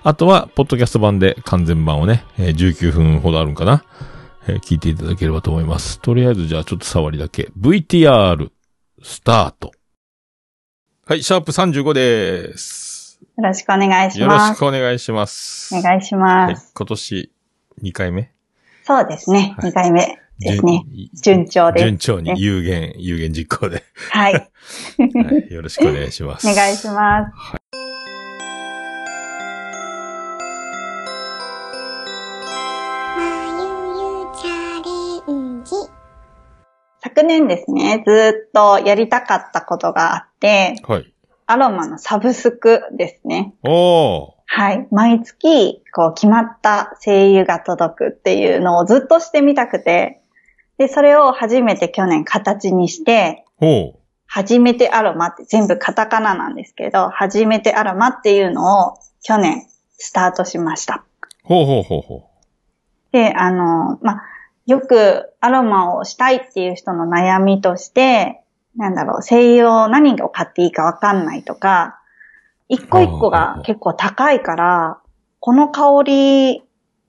[0.03, 3.83] あとは、ポッドキャスト版で完全版をね、えー19分ほどあるんかな、
[4.47, 5.99] えー聞いていただければと思います。
[5.99, 7.51] とりあえずじゃあちょっと触りだけ。
[7.59, 8.49] VTR、
[9.03, 9.71] スタート。
[11.05, 13.19] はい、シャープ35です。
[13.37, 14.59] よろしくお願いしよろします。
[14.59, 15.75] くお願いします。
[15.75, 17.31] お願いしはいます。、今年
[17.83, 18.31] 2回目？
[18.83, 19.55] そうですね。
[19.57, 20.83] はい2回目ですね。
[21.13, 21.83] 順順調です。
[21.83, 23.83] 順調にね有限、有限実行で。
[24.11, 24.33] はい。
[24.33, 24.39] は
[25.49, 26.49] い、よろしくお願いします。
[26.49, 27.69] お願いします。
[37.01, 41.13] 昨年ですね、ずーっとやりたかったことがあって、はい。
[41.47, 43.53] アロマのサブスクですね。
[43.63, 44.31] おー。
[44.45, 44.87] はい。
[44.91, 50.18] 毎月、こう、決まった声優が届くっていうのをずっとしてみたくて、
[50.79, 53.45] で、それを初めて去年形にして。
[54.31, 61.03] 初めてアロマって全部カタカナなんですけど、初めてアロマっていうのを去年スタートしました。
[61.43, 62.29] ほうほうほうほ
[63.11, 64.21] で、あの、まあ、
[64.67, 68.41] よくアロマをしたいっていう人の悩みとして、
[68.75, 71.99] なんだろう、精油を何を買っていいかわかんないとか、
[72.69, 74.99] 一個一個が結構高いから、
[75.39, 76.63] この香り、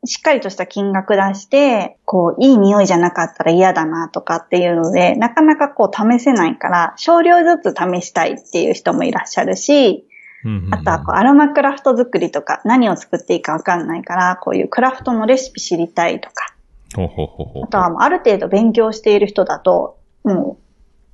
[0.05, 10.07] しっかりとした金額出して、こう、いい匂いじゃなかったら嫌だなとかっていうので、なかなかこう試せないから、少量ずつ試したいっていう人もいらっしゃるし、
[10.45, 10.49] う。
[10.49, 10.75] うんうんうん。
[10.75, 16.55] あとはこうアロマクラフト作りとか、何を作っていいかわかんないから、こういうクラフトのレシピ知りたいとか、
[16.97, 17.65] ほうほうほうほう。
[17.65, 20.65] あとはもうある程度勉強している人だと、もう、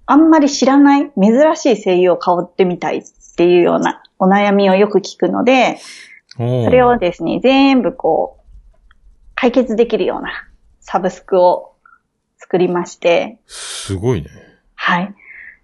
[0.07, 3.03] あんまり知らない珍しい声優を香ってみたいっ
[3.37, 5.79] ていうようなお悩みをよく聞くので、
[6.37, 8.36] それをですね、全部こう、
[9.37, 10.31] 解決できるような
[10.81, 11.75] サブスクを
[12.39, 14.31] 作りまして、すごいね。
[14.75, 15.15] はい。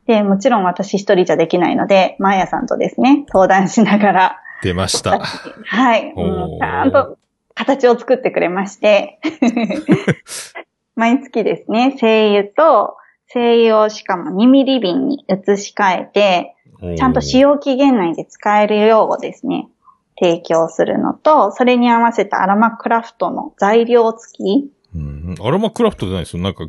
[0.07, 5.19] で、もちろん私一人じゃできないので、マーヤさんとですね、相談しながら、出ました。
[5.19, 6.13] はい。
[6.15, 7.19] もうちゃんと
[7.55, 9.19] 形を作ってくれまして、
[10.95, 16.55] 毎月ですね、精油と、精油をしかも2ミリ瓶に移し替えて、
[16.97, 19.69] ちゃんと使用期限内で使えるようですね、
[20.21, 25.35] 提供するのと、それに合わせたアロマクラフトの材料付き、うん。
[25.41, 26.43] アロマクラフトじゃないですよ。
[26.43, 26.67] なんか、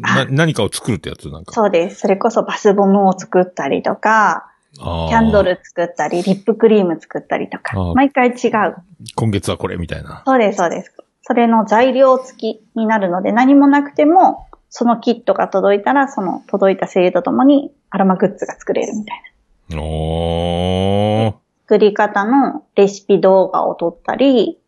[0.00, 1.52] な、何かを作るってやつなんか。
[1.52, 2.00] そうです。
[2.00, 8.76] それこそバスボムを作ったりとか、キャンドル作ったり、リップクリーム作ったりとか毎回違う。
[9.14, 10.22] 今月はこれみたいな。
[10.26, 10.92] そうです、そうです。
[11.22, 19.22] それの材料付きになるので、何もなくても、そのキットが届いたら、その届いた精油とともにアロマグッズが作れるみたい
[19.70, 19.82] な。
[19.82, 21.45] おー。
[21.68, 24.60] 作り方のレシピ動画を撮ったり、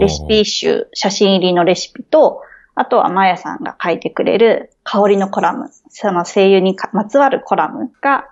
[0.00, 2.40] レシピ集、写真入りのレシピと、
[2.76, 8.28] あとはマヤさんが書いてくれる香りのコラム、その精油にかまつわるコラムが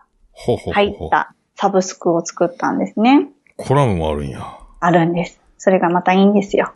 [0.72, 3.31] 入ったサブスクを作ったんですね。
[3.57, 4.38] コラムもあるんや。
[4.38, 5.40] はあるんです。
[5.59, 6.72] それがまたいいんですよ。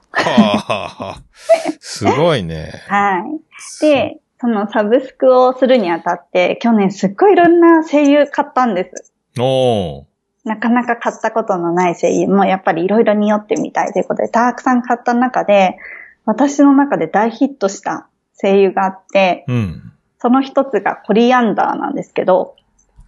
[1.79, 2.72] すごいね。
[2.88, 3.22] はい。
[3.81, 9.12] で、そのサブスクをするにあたって、去年すっごいいろんな声優買ったんです。
[9.38, 10.08] おー。
[10.48, 15.76] なかなか買ったことのない声優もやっぱりいろいろ匂ってみたいということで、たくさん買った中で、
[16.24, 18.08] 私の中で大ヒットした
[18.40, 19.92] 声優があって、うん。
[20.20, 22.56] その一つがコリアンダーなんですけど、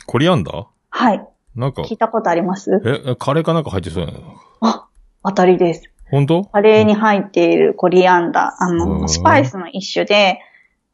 [0.07, 0.67] コリアンダー？
[0.91, 1.27] はい。
[1.57, 2.71] なんか聞、いたことあります？
[2.85, 4.19] え、カレーかなんか入ってそうやな。
[4.61, 4.87] あ、
[5.25, 5.91] 当たりです。
[6.11, 6.45] 本当？
[6.45, 10.41] カレーに入っているコリアンダー、あうんの、スパイスの一種で、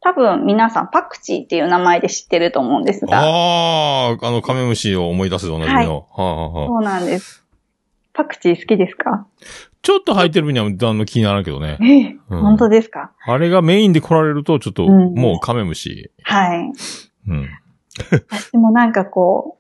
[0.07, 6.07] 多分皆さんパクチーっていう名前で知ってると思うんですが、ああ、あの、カメムシを思い出すでおなじみの。
[6.13, 7.45] はあはあはあそうなんです。
[8.13, 9.27] パクチー好きですか？
[9.83, 11.79] ちょっと入ってる分にはあの気にならんけどね。
[11.83, 13.15] ええ、うん本当ですか？
[13.27, 16.13] あれがメインで来られると、ちょっと、うんもうカメムシ。
[16.23, 16.73] はい。
[17.27, 17.49] うん。
[18.31, 19.59] 私もなんかこ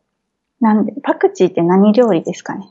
[0.60, 2.68] う、なんで、パクチーって何料理ですかね？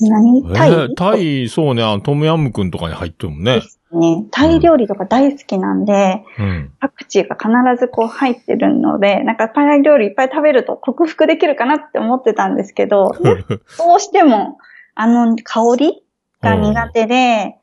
[0.00, 0.42] 何？
[0.54, 3.60] タイ、えータイ、そうね、あのトムヤムクンとかに入ってるもんね。
[3.98, 4.26] ね。
[4.30, 6.72] タイ料理とか大好きなんで、うん。
[6.80, 13.12] パクチーが必ずこう入ってるので、なんかタイ料理いっぱい食べると克服できるかなって思ってたんですけど、
[13.78, 14.58] どうしても、
[14.94, 16.04] あの香り
[16.40, 17.56] が苦手で、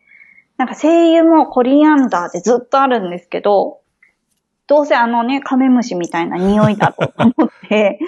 [0.58, 3.80] なんか精油もコリアンダーでずっとあるんですけど、
[4.68, 8.00] どうせあのね、カメムシみたいな匂いだと思って、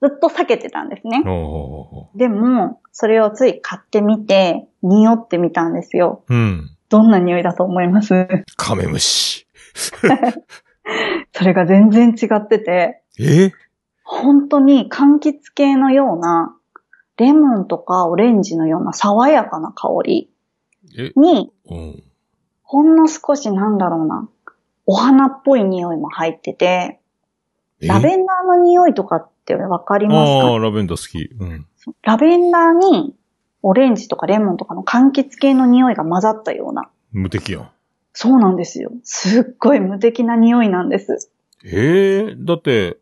[0.00, 1.22] ずっと避けてたんですね。
[1.26, 6.24] おでも、それをつい買ってみて、匂ってみたんですよ。
[6.28, 6.70] ーうん。
[6.90, 8.26] どんな匂いだと思います？
[8.56, 9.46] カメムシ。
[11.32, 13.52] それが全然違ってて、え？
[14.02, 16.56] 本当に柑橘系のような、
[17.16, 20.30] レモンとかオレンジのような爽やかな香り
[20.98, 21.12] え？
[21.16, 22.02] に、うん。
[22.62, 24.28] ほんの少しなんだろうな、
[24.86, 27.00] お花っぽい匂いも入ってて、
[27.80, 27.86] え？
[27.86, 30.48] ラベンダーの匂いとかってわかりますか？
[30.48, 31.32] ああ、ラベンダー好き。
[31.38, 31.66] うん。
[32.02, 33.14] ラベンダーに
[33.62, 36.88] オレンジとかレモンとかの柑橘系の匂いが混ざったような。
[37.12, 37.70] 無敵やん。
[38.12, 38.90] そうなんですよ。
[39.04, 41.30] すっごい無敵な匂いなんです。
[41.64, 42.98] ええだって、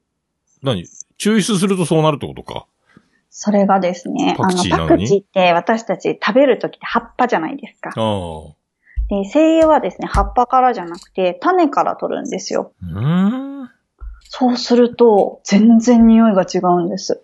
[0.63, 0.85] 何？
[1.19, 2.67] 抽出するとそうなるってことか？
[3.31, 7.91] それがですね、パクチーなあの、パクチーって私たち食べるときって葉っぱじゃないですか。
[7.95, 8.55] ああ。
[9.09, 12.73] で、精油はですね、葉っぱからじゃなくて種から取るんですよ。
[12.83, 13.71] うーん。
[14.31, 17.23] そうすると、全然匂いが違うんです。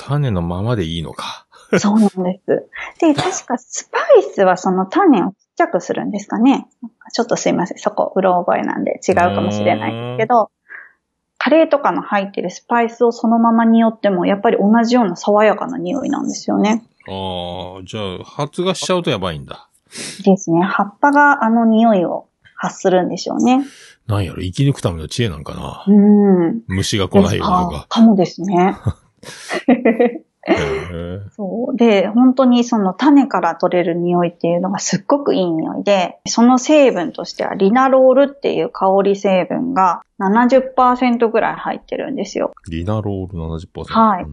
[0.00, 1.46] 種のままでいいのか。
[1.78, 2.68] そうなんです。
[3.00, 6.66] で、 確かスパイスはその種をちっちゃくするんですかね。
[7.12, 7.78] ちょっとすいません。
[7.78, 10.50] そこ、うろ覚えなんで違うかもしれないんですけど、
[11.38, 16.82] カレーとかの入ってるスパイスをそのまま匂っても、やっぱり同じような爽やかな匂いなんですよね。
[17.08, 19.68] ああ、じゃあ、発芽しちゃうとやばいんだ。
[20.24, 20.60] ですね。
[20.60, 22.26] 葉っぱがあの匂いを
[22.56, 23.64] 発するんでしょうね。
[24.06, 25.84] なんやろ、生き抜くための知恵なんかな。
[25.86, 26.62] うん。
[26.66, 27.86] 虫が来ないようにとあか。
[27.88, 28.76] かもですね。
[31.36, 31.76] そう。
[31.76, 42.52] で、本当にその種から取れる匂いっていうのがすっごくいい匂いで、その成分としてはリナロールっていう香り成分が70%ぐらい入ってるんですよ。
[42.70, 43.84] リナロール70%。
[43.84, 44.26] はい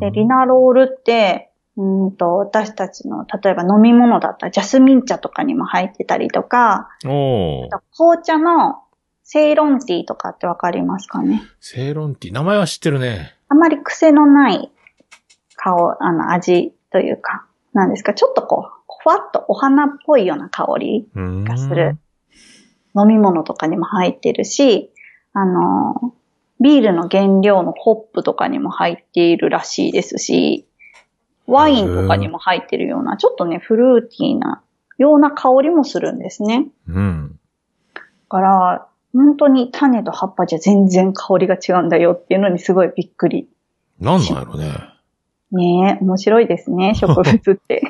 [0.00, 8.82] で、リナロールって、うーんと、私たちの、例えば飲み物だったらジャスミン茶とかにも入ってたりとか、おー紅茶の
[9.24, 11.42] セイロンティーとかってわかりますかね？
[11.60, 12.34] セイロンティー。
[12.34, 13.34] 名前は知ってるね。
[13.48, 14.70] あまり癖のない
[15.56, 21.98] 顔、あの、味というか、なんですか、ちょっとこう、ふわっとお花っぽいような香りがする。
[22.96, 24.90] 飲み物とかにも入ってるし、
[25.32, 26.14] あの、
[26.60, 30.66] ビールの原料のホップとかにも入っているらしいですし、
[31.46, 34.62] ワインとかにも入ってるような、ちょっとね、フルーティーな
[34.98, 36.66] ような香りもするんですね。
[36.88, 37.38] うん。
[37.94, 43.48] だから、本当に種と葉っぱじゃ全然香りが違うんだよっていうのにすごいびっくり。
[44.00, 44.72] なんなんやろね。
[45.50, 47.82] ねえ、面白いですね、 植物って。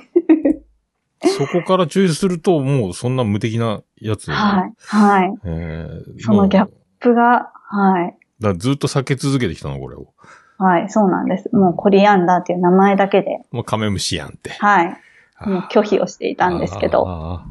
[1.21, 4.31] そこから抽出すると、もうそんな無敵なやつ。
[4.31, 5.35] はい、はい。
[5.45, 6.69] えーそのギャッ
[7.01, 8.17] プが、はい。
[8.41, 10.15] だずっと避け続けてきたの、これを。
[10.59, 11.55] はい、そうなんです。
[11.55, 14.51] もうコリアンダーっていう名前だけで、もうカメムシやんって。
[14.51, 14.97] はい。
[15.47, 17.43] もう拒否をしていたんですけど。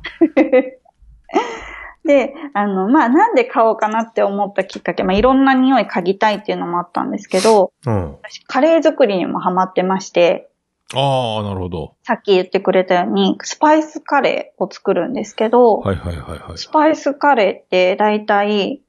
[2.07, 8.11] あで、あの、まあ、なんで買おうかなって思ったきっかけ、まあ、いろんな匂い嗅ぎたいっていうのもあったんですけど、ーうん。
[8.23, 10.49] 私、カレー作りにもハマってまして、
[10.93, 11.95] ああ、なるほど。
[12.03, 16.57] さっき言ってくれたように、スパイスカレーを作るんですけど、はいはいはいはい。
[16.57, 18.81] スパイスカレーって大体、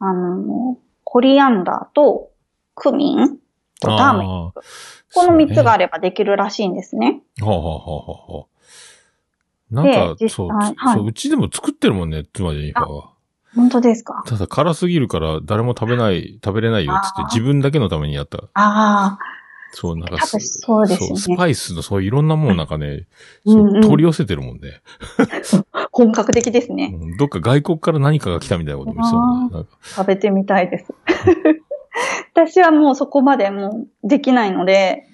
[0.00, 2.30] あの、コリアンダーと
[2.74, 3.38] クミン
[3.80, 4.60] とターメリック。
[5.14, 5.84] この3つがある。
[5.84, 7.22] ればできるらしいんですね。
[7.40, 8.46] はあ、はあはあはあ、
[9.70, 13.10] なんか、そう、際はいそう、うちでも作ってるもんね、つまりは。
[13.54, 14.22] 本当ですか？
[14.26, 18.38] ただ辛すぎるから誰も食べない、食べれないよっつって自分だけのためにやった。
[18.38, 19.18] ああ、
[19.72, 20.38] そう、なんかそ
[20.82, 23.06] うですよねそうスパイスのそういろんなもんなんかね、
[23.44, 24.80] うんうん取り寄せてるもんね、
[25.92, 26.90] 本格的ですね。
[26.94, 29.18] うんどっか外国から何かが来たみたいなこともそ
[29.56, 29.66] うね。
[29.82, 30.94] 食べてみたいです。
[32.34, 35.04] 私はもうそこまでもうできないので、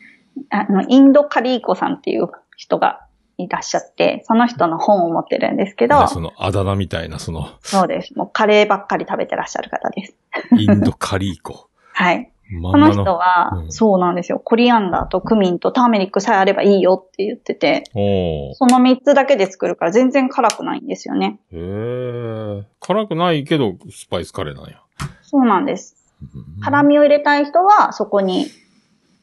[0.51, 3.04] あの、インドカリーコさんっていう人が
[3.39, 8.17] いらっしゃって、その人の本を持ってるんですけど、そのあだ名みたいな、その、そうです。
[8.17, 10.15] もうカレーばっかり食べてらっしゃる方です。
[10.57, 11.69] インドカリーコ。
[11.93, 12.31] はい。
[12.51, 14.39] まこの人は、うんそうなんですよ。
[14.39, 21.39] コリアンダーとクミンとターメリックさえあればいいよって言ってて、その3つだけで作るから全然辛くないんですよね。
[21.53, 22.63] へえ。
[22.81, 24.81] 辛くないけど、スパイスカレーなんや。
[25.23, 25.97] そうなんです。
[26.23, 26.25] う
[26.61, 28.47] ん辛みを入れたい人は、そこに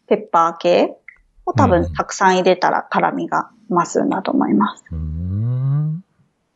[0.07, 0.97] ペッパー系
[1.46, 4.84] を多うん分たくさん入れたら辛みが増すんだと思います。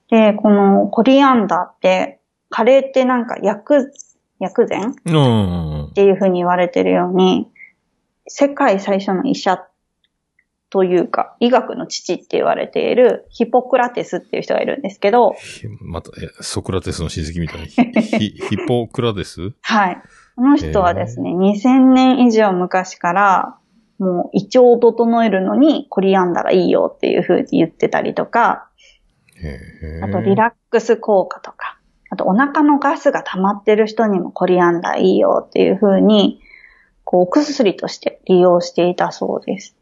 [0.10, 2.20] で、このコリアンダーって、
[2.50, 3.92] カレーってなんか薬、
[4.40, 5.92] 薬膳っうん。
[5.94, 7.50] ていう風に言われてるように、
[8.28, 9.66] 世界最初の医者
[10.70, 17.68] というか、医学の父って言われているヒポクラテスっていう人がいるんですけど、ひまた、え、ソクラテスの親戚みたいに。
[18.02, 19.52] ヒ、ヒヒポクラテス？
[19.62, 20.02] はい。
[20.36, 23.58] この人はですね、2000年以上昔から、
[23.98, 28.70] もう胃腸を整えるのにコリアンダーがいいよっていう風に言ってたりとか。
[30.04, 31.78] あとリラックス効果とか、
[32.10, 36.40] あとお腹のガスが溜まってる人にもコリアンダーいいよっていう風に、
[37.04, 39.76] こう、お薬として利用していたそうです。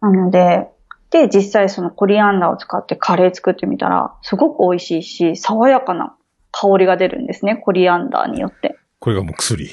[0.00, 0.68] なので、
[1.10, 6.16] で、実際そのコリアンダーを使ってカレー作ってみたら、すごく美味しいし、爽やかな
[6.52, 8.78] 香りが出るんですね、コリアンダーによって。
[8.98, 9.68] これがもう薬。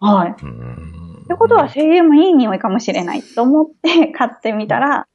[0.00, 0.34] はい。
[1.24, 5.06] ってことは、精油もいい匂いかもしれないと思って 買ってみたら、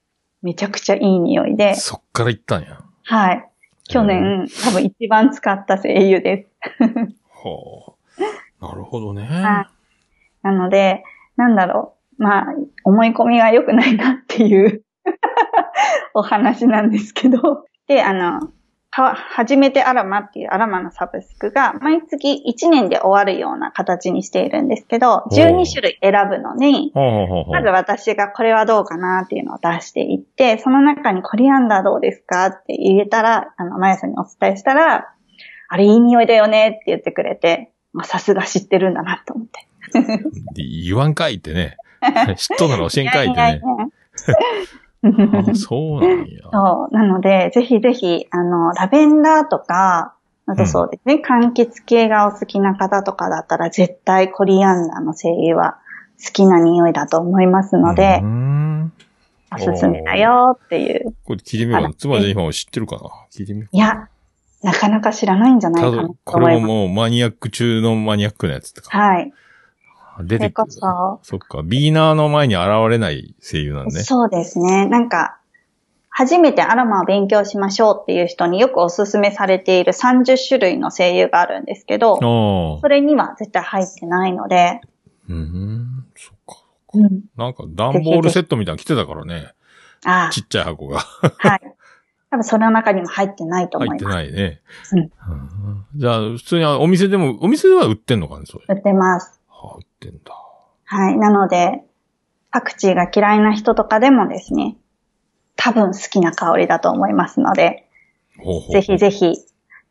[0.42, 2.80] めちゃくちゃいい匂いで、そっから行ったんや。
[3.04, 3.46] はい。
[3.88, 6.84] 去年、多分一番使った精油です。
[7.44, 7.96] は
[8.62, 8.68] あ。
[8.68, 9.24] なるほどね。
[9.24, 9.70] は
[10.44, 11.04] なので、
[11.36, 12.24] なんだろう。
[12.24, 12.46] まあ、
[12.84, 14.84] 思い込みが良くないなっていう
[16.14, 17.66] お話なんですけど。
[17.88, 18.52] で、あの、
[18.92, 35.14] は、初めてアロマっていうアロマのサブスクが、毎月1年で終わるような形にしているんですけど、12種類選ぶのに、まず私がこれはどうかなっていうのを出していって、その中にコリアンダーどうですかって言えたら、あの、まやさんにお伝えしたら、
[35.68, 39.68] あれいい匂いだよねって言ってくれて、まあ、さすが知ってるんだなと思って。
[40.84, 41.78] 言わんかいってね。
[42.38, 43.62] 知っとんなら教えんかいってね。
[45.04, 46.50] あそうなんや。
[46.52, 46.94] そう。
[46.94, 50.14] なので、ぜひぜひ、あの、ラベンダーとか、
[50.46, 55.78] あとそうですね、柑橘系がお好きな方とかだったら、絶対コリアンダーの精油は
[56.26, 58.22] 好きな匂いだと思いますので
[59.52, 61.14] おすすめだよっていう。
[61.24, 63.02] これ聞いてみよう妻じゃん今知ってるかな？
[63.32, 64.10] 聞いてみよういや、
[64.64, 66.68] なかなか知らないんじゃないたかなとだこれ思います。
[66.68, 68.90] ももうマニアック中のマニアックなやつってか。
[68.90, 69.32] はい。
[70.24, 70.72] 出てくる。
[70.72, 71.62] そっか。
[71.64, 73.92] ビーナーの前に現れない声優なんね。
[73.92, 74.88] そうですね。
[74.88, 75.40] なんか、
[76.10, 82.88] 初めてアロマを勉強しましょうっていう人によくおすすめされている30種類の精油があるんですけど、ああそ。
[82.90, 84.82] れには絶対入ってないので、
[85.30, 86.06] うん。
[86.16, 86.64] そっか。
[86.94, 87.22] うん。
[87.38, 89.54] なんか段ボールセットみたいなの来てたからね。
[90.06, 91.00] あちっちゃい箱が。
[91.22, 91.62] あ、はい。
[92.32, 94.16] 多分その中にも入ってないと思入っています。
[94.16, 94.62] ないね。
[94.92, 95.10] うんうん
[95.96, 98.66] じゃあ、普通にお店でも、お店では売ってんのかね、それ。
[98.70, 99.39] 売ってます。
[100.08, 100.34] ってんだ。
[100.86, 101.18] はい。
[101.18, 101.84] なので、
[102.52, 104.78] パクチーが嫌いな人とかでもですね、
[105.56, 107.88] 多分好きな香りだと思いますので、
[108.40, 109.36] ほうほうぜひぜひ、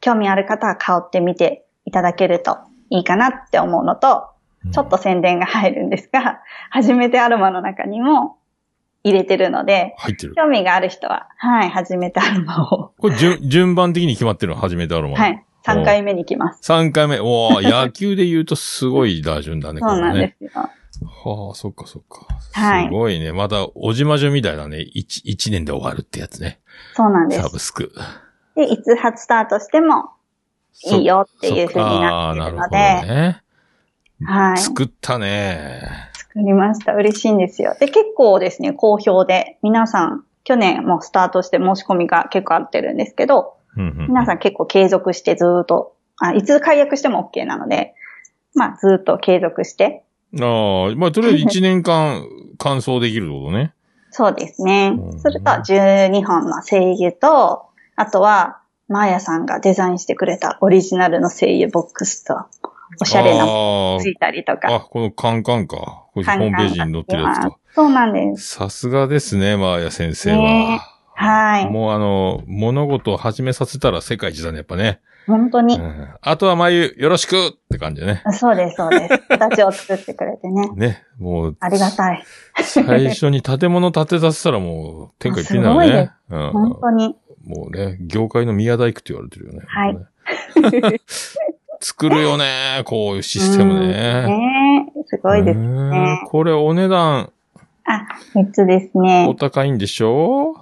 [0.00, 2.58] 興味ある方は香ってみていただけると
[2.90, 4.30] いいかなって思うのと、
[4.72, 6.40] ちょっと宣伝が入るんですが、
[6.70, 8.38] 初めてアロマの中にも
[9.04, 9.94] 入れてるので。
[10.34, 15.16] 興味がある人は、はい、初めてアロマを、これ順、順番的に決まってるの初めてアロマ。
[15.16, 15.44] はい、
[15.74, 16.60] 3回目に来ます。
[16.72, 17.18] 3回目。
[17.20, 20.14] おー 野球で言うとすごい打順だね、そうなん。
[20.14, 20.50] ですよ。
[20.54, 22.26] はあ、そっかそっか。
[22.52, 23.32] はいすごいね。
[23.32, 24.80] また、おじまじゅみたいなね。
[24.80, 26.60] 一、一年で終わるってやつね。
[26.94, 27.48] そうなんですサ。
[27.48, 27.92] ブスク。
[28.56, 30.10] で、いつ初スタートしても
[30.86, 33.42] いいよっていう風になっているので、あーなるほどね。
[34.24, 34.58] はい。
[34.58, 35.82] 作ったね。
[36.14, 36.92] 作りました。
[36.94, 37.76] 嬉しいんですよ。
[37.78, 47.94] で、結構ですね、好評で、皆さん、去年もスタートして申し込みが結構あってるんですけど、うんうん皆さん結構継続してずーっと、あ、いつ解約しても OK なので、
[48.54, 50.04] まあずーっと継続して、
[50.40, 52.22] ああ、まあ、とりあえず 1年間
[52.58, 53.72] 完走できるってことね。
[54.10, 55.20] そうですねうん。
[55.20, 57.66] それと12本の精油と、
[57.96, 62.46] あとは、マーヤさんがデザインしてくれたオリジナルの精油ボックスと、
[63.00, 64.74] おしゃれなのついたりとあ、か。
[64.74, 66.06] あ、このカンカンか。
[66.14, 67.58] これホームページに載ってるやつか。
[67.74, 68.54] そうなんです。
[68.56, 70.36] さすがですね、マーヤ先生は。
[70.38, 70.80] ね
[71.18, 71.66] はい。
[71.68, 75.00] もうあの、物事を始めさせたら世界一だね、やっぱね。
[75.26, 75.82] 本当にう。
[75.82, 78.22] ん、あとは眉、よろしくって感じでね。
[78.32, 79.18] そうです、そうです。
[79.28, 80.70] 形を作ってくれてね。
[80.76, 82.22] ね、もう、ありがたい。
[82.62, 86.40] 最初に建物建てさせたらもう、天下一品だよすごい。
[86.40, 86.50] うん。
[86.52, 87.16] 本当に。
[87.44, 89.60] もうね、業界の宮大工って言われてるよね。
[89.66, 89.98] はい
[91.80, 94.26] 作るよね、こういうシステムうんね。
[94.26, 96.22] ねすごいですうんね。
[96.26, 97.30] これお値段
[97.84, 99.34] あ、3つですおね。
[99.38, 100.54] 高いんでしょ？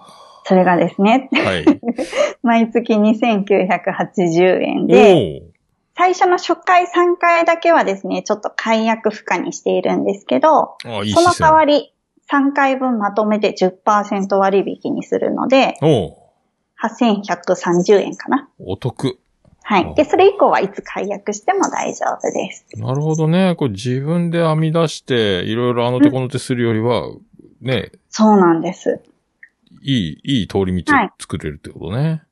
[0.49, 1.65] それがですね、はい。
[2.45, 5.57] 毎月2980円おで、お
[5.97, 11.01] 最初の初回3回だけはですね、ちょっと解約負荷にしているんですけど、ー。
[11.01, 11.33] あ、いいその。
[11.33, 11.93] 代わり
[12.31, 16.17] 3回分まとめて10%割引にするので、おう
[16.81, 18.49] 8130円かな。
[18.61, 19.19] お得。
[19.65, 19.95] はい。
[19.97, 22.67] で、それ以降はいつ解約しても大丈夫です。
[22.77, 23.57] なるほどね。
[23.57, 27.03] これ自分で編み出して、いろいろあの手この手するよりは、
[27.61, 29.03] ね、そうなんです。
[29.87, 32.25] いい、いい通り道作れるってことね。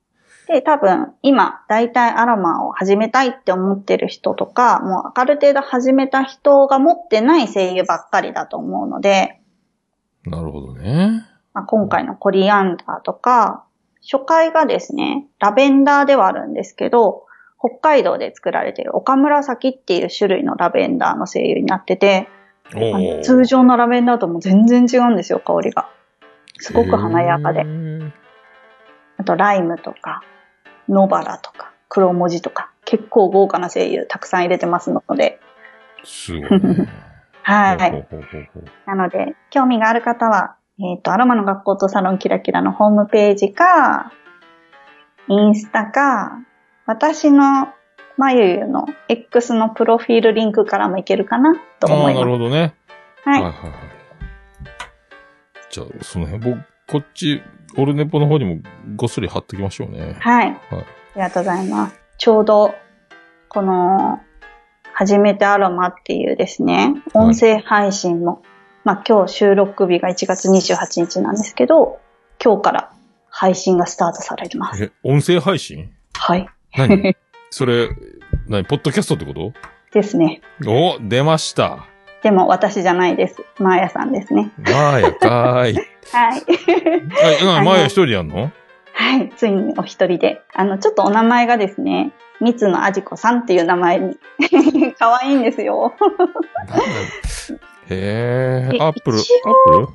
[0.48, 9.40] で、多分、今、大体アロマを始めたいって思ってる人とか、もうある程度始めた人が持ってない精油ばっかりだと思うので、
[10.26, 11.24] なるほどね。
[11.52, 13.64] まあ、今回のコリアンダーとか、
[14.02, 17.24] 初回がですね、ラベンダーではあるんですけど、
[17.58, 22.28] 北海道で作られている岡紫っていう種類のラベンダーの精油になってて。
[23.22, 25.88] 通常のラベンダーとも全然違うんですよ、香りが。
[26.58, 27.64] すごく華やかで。
[29.16, 30.22] あと、ライムとか、
[30.88, 35.40] 野原とか、黒文字とか、結構豪華な声優たくさん入れてますので、
[36.04, 36.88] すごいね。
[37.42, 38.06] はい。
[38.86, 44.12] なので、興味がある方は、えっ、と、アロマの学校とサロンキラキラのホームページか、
[45.28, 46.40] インスタか、
[46.86, 47.68] 私の
[48.16, 52.24] まゆゆの X のプロフィールリンクからもいけるかなと思います。
[52.24, 52.74] るほどね。
[53.24, 53.42] はい。
[53.42, 54.03] はいはいはい。
[55.74, 57.42] じゃあ、その辺、僕、こっち、
[57.76, 58.62] オルネポの方にも
[58.94, 60.16] ごっそり貼っときましょうね。
[60.20, 60.46] はい。
[60.46, 60.84] あ
[61.16, 62.00] りがとうございます。
[62.16, 62.76] ちょうど、
[63.48, 64.20] この、
[64.92, 68.44] 初めてアロマっていうですね、はい音声配信も、
[68.84, 71.98] まあ今日収録日が1月28日なんですけど、
[72.40, 72.92] 今日から
[73.28, 74.84] 配信がスタートされます。
[74.84, 75.90] え、音声配信？
[76.12, 76.46] はい。
[76.76, 77.16] 何？
[77.50, 77.88] それ、
[78.46, 78.64] 何？
[78.64, 79.52] ポッドキャストってこと？
[79.92, 80.40] ですね。
[80.64, 81.88] お出ました。
[82.24, 83.44] でも私じゃないです。
[83.58, 84.50] マーヤさんですね。
[84.56, 85.74] まあやかーい。
[85.74, 86.42] はい。
[87.42, 88.50] あ、な、あのまあや一人でやんの？
[88.94, 89.30] はい。
[89.36, 90.40] ついにお一人で。
[90.54, 94.16] あの、ちょっとお名前がですね、三つのあじこさんっていう名前に。
[94.98, 95.92] 可愛いんですよ。
[97.90, 99.22] へえ、えアップル、アッ
[99.66, 99.88] プル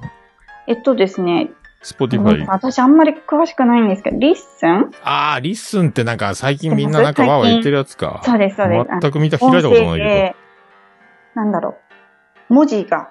[0.67, 1.49] えっとですね、
[1.81, 2.45] スポティファイ。
[2.45, 4.91] 私あんまり詳しくないんですけど、リッスン？
[5.03, 8.21] ああ、リッスンってなんか最近みんななんかわーわー言ってるやつか。
[8.23, 8.85] そうです、そうです。
[9.01, 10.35] 全く見た、開いたことないけで、
[11.33, 11.88] なんだろう。
[12.49, 13.09] 文字が。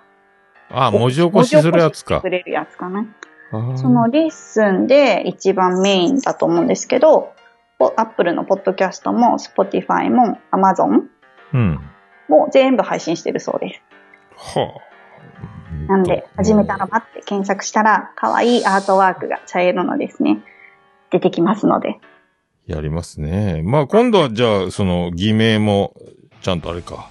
[0.70, 0.76] ど。
[0.76, 2.28] ああ、文字起こしするやつかく。
[2.28, 3.07] れるやつかな。
[3.76, 7.32] そのリッスンで一番メインだと思うんですけど、
[7.78, 11.09] アップルのポッドキャストも、スポティファイも、アマゾン
[11.55, 11.80] うん。
[12.28, 13.82] も全部配信してるそうです。
[14.57, 14.89] はあ。
[15.89, 20.41] なんで、初めてアロマって検索したら、可愛いアートワークが茶色のですね、
[21.11, 21.99] 出てきますので。
[22.66, 23.62] やりますね。
[23.64, 25.95] まあ今度はじゃあ、その、偽名も、
[26.43, 27.09] ちゃんとあれか。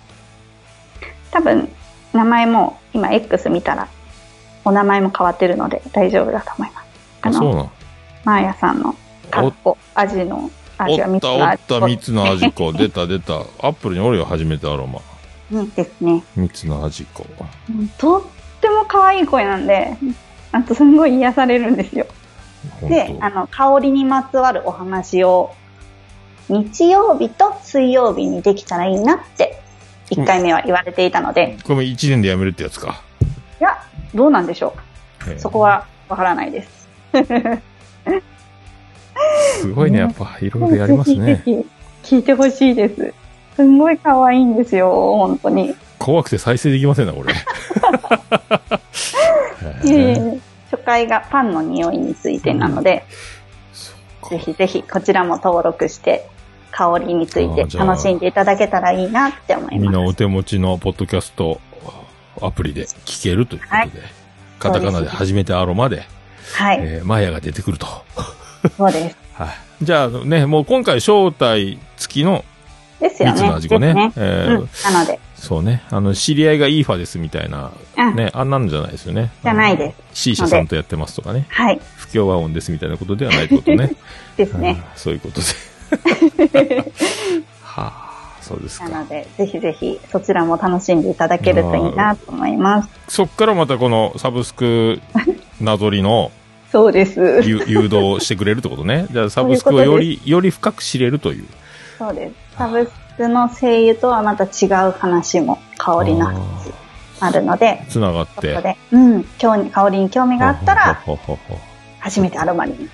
[1.31, 1.69] 多分、
[2.17, 3.87] 名前も、今 X 見たら、
[4.65, 6.87] お名前も変わってるので大丈夫だと思います。
[7.21, 7.71] ああ、そうの、なん。
[8.25, 8.95] マーヤさんの、
[9.31, 12.73] かっこ、アジの、アジは3つおったおのアジった三つのアジコ。
[12.73, 13.33] 出た出た。
[13.35, 13.37] ア
[13.69, 14.99] ップルにおるよ、初めてアロマ。
[15.49, 17.25] にですね、三つのアジコ。
[17.69, 18.21] うんとっ
[18.59, 19.95] ても可愛い声なんで、
[20.51, 22.05] あとすんごい癒されるんですよ。
[22.81, 25.53] 本で、あの、香りにまつわるお話を、
[26.49, 29.61] 日曜日と水曜日にできたらいいなって、
[30.09, 33.01] 1回目は言われていたので、当これも一年でやめるってやつか。
[33.59, 33.77] いや、
[34.13, 34.75] どうなんでしょ
[35.35, 35.39] う。
[35.39, 36.87] そこはわからないです。
[39.61, 41.43] すごいね、やっぱ、いろいろやりますね。
[42.03, 43.13] 聞いてほしいです。
[43.55, 45.75] すんごい可愛いんですよ、本当に。
[45.97, 47.33] 怖くて再生できませんな、これ。
[50.71, 53.05] 初回がパンの匂いについてなので、
[54.29, 56.27] ぜひぜひこちらも登録して、
[56.71, 60.09] 香りについて楽しんでいただけたらいいなって思いみんなます。
[60.11, 61.59] お手持ちのポッドキャスト
[62.41, 63.91] アプリで聞けるということで、はい
[64.59, 66.03] カタカナで初めてアロマで、
[66.55, 67.85] はい、えーマヤが出てくると。
[68.75, 69.17] そうです。
[69.33, 69.49] はい。
[69.83, 72.43] じゃあね、もう今回招待付きの
[72.99, 73.41] ですよね。
[73.41, 74.11] の味子ね。
[74.15, 75.83] えーうん、なので、そうね。
[75.91, 79.31] あの、知り合いがイーファですみたいな、うん、ね、あんなのじゃないですよね。
[79.43, 80.23] じゃないですす。
[80.23, 81.45] C 社さんとやってますとかね。
[81.49, 83.91] はい、不協和音ですみたいなことではないことね。
[84.35, 84.71] ですね。
[84.71, 85.47] うんそういうことで。
[87.63, 88.89] はあ、そうですか。
[88.89, 92.89] なので、ぜひぜひそちらも楽しんでいただけるといいなと思います。
[93.07, 94.99] そっからまたこのサブスク
[95.61, 96.31] なぞりの
[96.71, 97.41] そうです。
[97.43, 99.07] 誘誘導してくれるってことね。
[99.11, 101.45] じゃあサブスクをより、より深く知れるという。
[101.97, 102.33] そうです。
[102.57, 106.37] サブスクの声優とはまた違う話も、香りの話
[107.19, 108.77] あるので、つながって。
[108.91, 111.01] うん、興味香りに興味があったら、
[111.99, 112.89] 初めてアロマに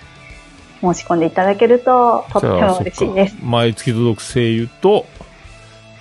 [0.83, 5.05] 申し込んでいただけると、とっても嬉しいです毎月届く声優と、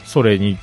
[0.04, 0.58] それに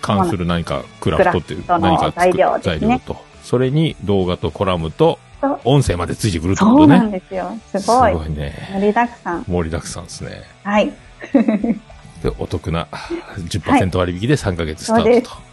[0.00, 3.16] 関する何かクラフトっていう何か材料ね材料と。
[3.42, 5.18] それに動画とコラムと
[5.64, 7.08] 音声までついてくるってこそうなとね。
[7.08, 7.50] んですよ。
[7.74, 8.12] すごい。
[8.12, 8.70] すごいね。
[8.72, 9.44] 盛りだくさん。
[9.48, 10.42] 盛りだくさんですね。
[10.62, 10.92] はい。
[12.22, 12.86] で、お得な
[13.36, 15.34] 10%割引で3ヶ月スタートと。
[15.34, 15.47] はい。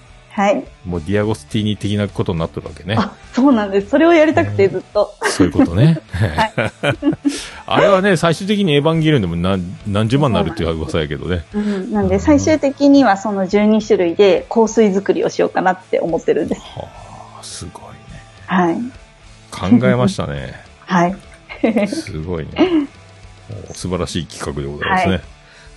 [0.85, 2.95] もうディアゴスティーニ的なことになってるわけね。
[2.97, 3.89] あ、そうなんです。
[3.89, 5.13] それをやりたくてずっと。
[5.21, 5.99] そういうことね。
[7.65, 11.45] あれはね、最終的にエヴァンゲリオンでも何何十万になるっていう噂やけどね。
[11.53, 11.91] うん。
[11.91, 16.61] なんで最終的にはその12種類で香水作りをしようかなって思ってるんです。
[16.61, 16.87] は
[17.39, 17.89] あ、すごいね。
[18.45, 18.75] はい。
[19.51, 20.53] 考えましたね。
[20.85, 21.15] はい。
[21.87, 22.87] すごいね。
[23.69, 25.11] お素晴らしい企画でございますね。
[25.13, 25.21] はい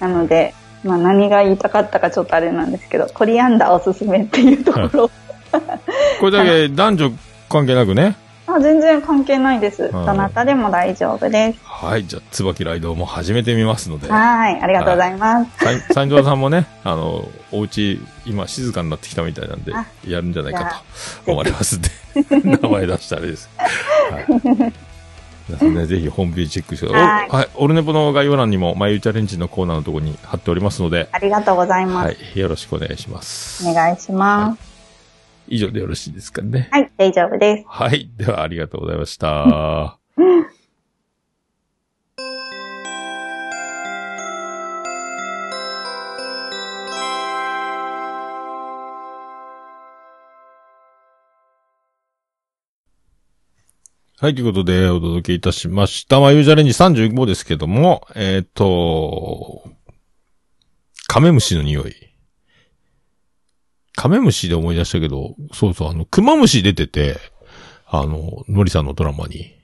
[0.01, 0.55] なので、
[0.85, 5.11] まあ何が言いたかったかちょっとあれなんですけど、コリアンダーおすすめっていうところ。
[6.21, 7.11] これだけ男女
[7.49, 8.17] 関係なくね。
[8.47, 9.83] あ全然関係ないです。
[9.83, 11.59] はいどなたでも大丈夫です。
[11.65, 12.07] はい。
[12.07, 14.11] じゃあ、椿ライドも始めてみますので。
[14.11, 14.61] はい。
[14.61, 15.59] ありがとうございます。
[15.59, 20.83] さん三条さんもね、あの、お家、今静かになってきたみたいなんであ、やるんじゃないか
[21.25, 21.91] と思われますんで、
[22.63, 23.51] 名前出したらあれです。
[24.11, 24.88] はい。
[25.49, 27.29] 皆さんね、ぜひホームページチェックしてください。
[27.31, 27.49] はい。
[27.55, 32.07] オルネポの概要欄にも、まゆチャレンジのコーナーのところに貼っておりますので、ありがとうございます。
[32.07, 32.39] はい。
[32.39, 33.67] よろしくお願いします。
[33.67, 34.61] お願いします。
[35.49, 36.69] 以上でよろしいですかね。
[36.71, 37.65] はい、大丈夫です。
[37.67, 38.11] はい。
[38.17, 39.99] では、ありがとうございました。
[54.21, 56.19] はい、ということで、お届けいたしました。
[56.19, 59.63] まあ、ユージャレンジ35ですけども、えっ、と、
[61.07, 61.95] カメムシの匂い。
[63.95, 67.19] カメムシで思い出したけど、そうそう、あの、クマムシ出てて、
[67.87, 69.55] あの、のりさんのドラマに。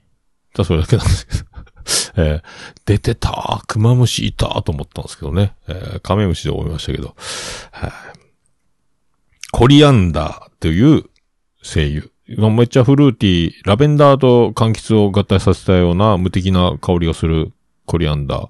[0.53, 1.43] ただそれだけなんですけど。
[2.23, 2.43] えー
[2.85, 5.53] 出てた、クマムシいたと思ったんですけどね。
[5.67, 7.17] えーカメムシで思いましたけど。
[9.51, 11.03] コリアンダーという
[11.61, 12.14] 声優。
[12.27, 17.51] めっちゃフルーティー、ラベンダーと柑橘を合体させたような無敵な香りがする
[17.85, 18.49] コリアンダー。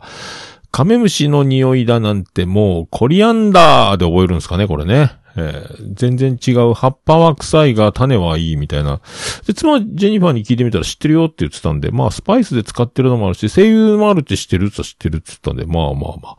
[0.72, 5.12] カメムシの匂いだなんてもうコリアンダーで覚えるんですかね、これね。
[5.38, 6.74] えー全然違う。
[6.74, 9.02] 葉っぱは臭いが種はいいみたいな。
[9.46, 16.38] で、妻ジェニファーに聞いてみたら知ってるよって言ってたんで、まあスパイスで使ってるのもあるし、声優もあるって知ってるって知ってるって言ったんで、まあまあまあ。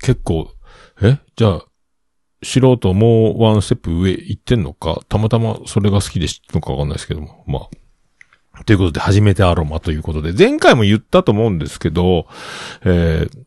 [0.00, 0.50] 結構、
[1.02, 1.18] え？
[1.36, 1.62] じゃあ、
[2.42, 8.64] 素人もうワンステップ上行ってんのか、たまたまそれが好きで知ってるのかわかんないですけども、まあ。
[8.64, 12.26] ということで、初めてアロマということで、前回も言ったと思うんですけど、
[12.84, 13.44] えー、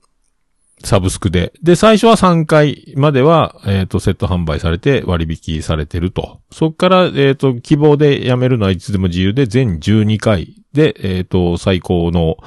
[0.84, 1.54] サブスクで。
[1.62, 6.42] で、最初は3回までは、えっ、と、セット販売されて割引されてると。
[6.52, 12.38] そっから、えっ、と、希望でやめるのはいつでも自由で、全12回で、えっ、と、最高の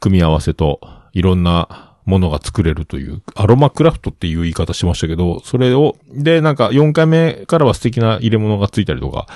[0.00, 0.80] 組み合わせと、
[1.12, 9.26] いろんなものが作れるという、アロマクラフトっていう言い方しましたけど、それを、で、なんか4回目からは素敵な入れ物がついたりとか、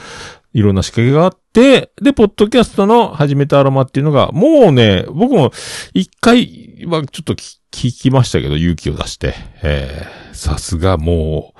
[0.54, 5.52] いろんな仕掛けがあって、で、ポッドキャストの始めたアロマっていうのが、もうね、僕も
[5.92, 11.54] 一回はちょっと聞聞きましたけど、勇気を出して、えー、さすがも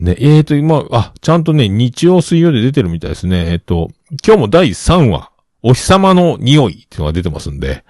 [0.00, 3.52] う、ね、えーと、今、あ、ちゃんとね、日曜水曜で出てるみたいですね。
[3.52, 3.90] えっ、と、
[4.26, 5.30] 今日も第3話、
[5.68, 7.84] お日様の匂いっていうのが出てますんで、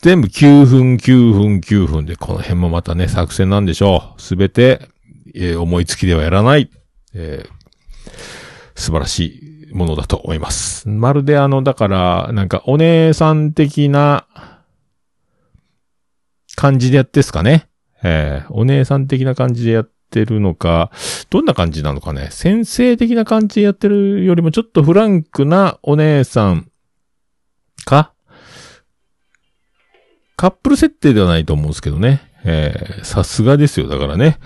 [0.00, 4.22] 全部9分、9分、9分で、この辺もまたね、作戦なんでしょう。
[4.22, 4.88] すべて、
[5.34, 6.70] えー思いつきではやらない、
[7.12, 8.10] えー
[8.74, 10.88] 素晴らしいものだと思います。
[10.88, 14.26] まるであの、だから、なんか、お姉さん的な
[16.56, 17.68] 感じでやってすかね。
[18.02, 20.90] えーお姉さん的な感じでやってるのか、
[21.28, 22.28] どんな感じなのかね。
[22.30, 26.70] 先生的な感じでやってるよりもちょっとフランクなお姉さん
[27.88, 28.12] か？
[30.36, 32.20] カップル設定ではないと思うんですけどね。
[32.44, 33.88] えーさすがですよ。
[33.88, 34.38] だからね。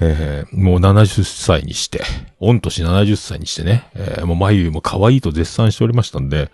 [0.00, 2.02] えーもう70歳にして、
[2.40, 6.50] 御年70歳にしてね、えーもう眉も可愛いと絶賛しておりましたんで、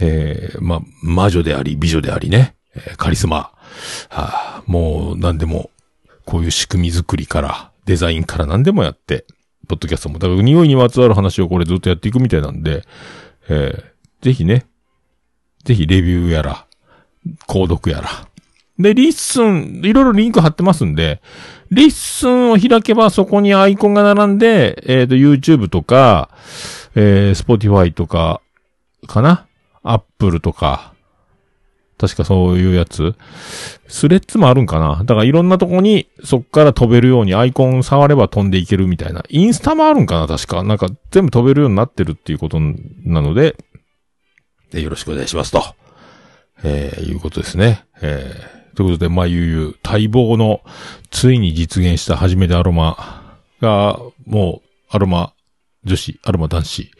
[0.00, 3.52] えーま、魔女であり、美女でありね、えーカリスマ、は
[4.08, 5.70] あ、もう何でも、
[6.24, 9.24] こういう仕組み作りから、デザインから何でもやって、
[9.68, 12.82] ポッドキャストも、だから匂いにまつわる話をこれずっとやっていくみたいなんで、
[13.48, 13.90] えー
[14.22, 14.66] ぜひね、
[15.64, 16.66] ぜひレビューやら、
[17.46, 18.08] 購読やら。
[18.78, 21.20] で、リッスン、いろいろリンク貼ってますんで、
[21.70, 26.30] リッスンを開けばそこにアイコンが並んで、えっ、と、YouTube とか、
[26.94, 28.40] えー、Spotify とか、
[29.06, 29.46] かな
[29.82, 30.94] ?Apple とか、
[31.98, 33.14] 確かそういうやつ。
[33.86, 35.04] スレッズもあるんかな？
[35.04, 39.22] だからいろんなとこにそっから飛べるようにアイコン触れば飛んでいけるみたいな。
[39.28, 40.26] インスタもあるんかな？
[40.26, 40.62] 確か。
[40.62, 43.54] なんか全部飛べるようになってるっていうことなので、
[44.70, 45.62] でよろしくお願いしますと。
[46.62, 47.84] えー、いうことですね。
[48.02, 50.60] えー、ということで、まあ、ゆうゆう、待望の、
[51.10, 55.32] ついに実現した初めてアロマが、もう、アロマ
[55.84, 56.90] 女子、アロマ男子、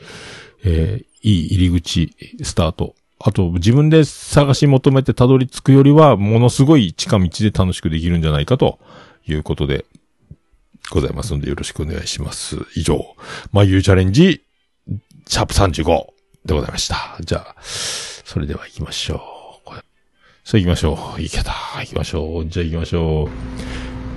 [0.64, 2.94] えー、いい入り口、スタート。
[3.18, 8.78] あと、自分で探し求めてたどり着くよりは、ものすごい近道で楽しくできるんじゃないかと
[9.26, 9.84] いうことで、
[10.90, 12.56] ございますのでよろしくお願いします。
[12.74, 13.04] 以上、
[13.52, 14.42] まゆうチャレンジ、
[15.26, 16.06] シャープ35
[16.44, 17.16] でございました。
[17.20, 19.70] じゃあ、それでは行きましょう。
[20.42, 21.20] さあ行きましょう。
[21.20, 21.52] いけた。
[21.78, 22.46] 行きましょう。
[22.46, 23.28] じゃあ行きましょ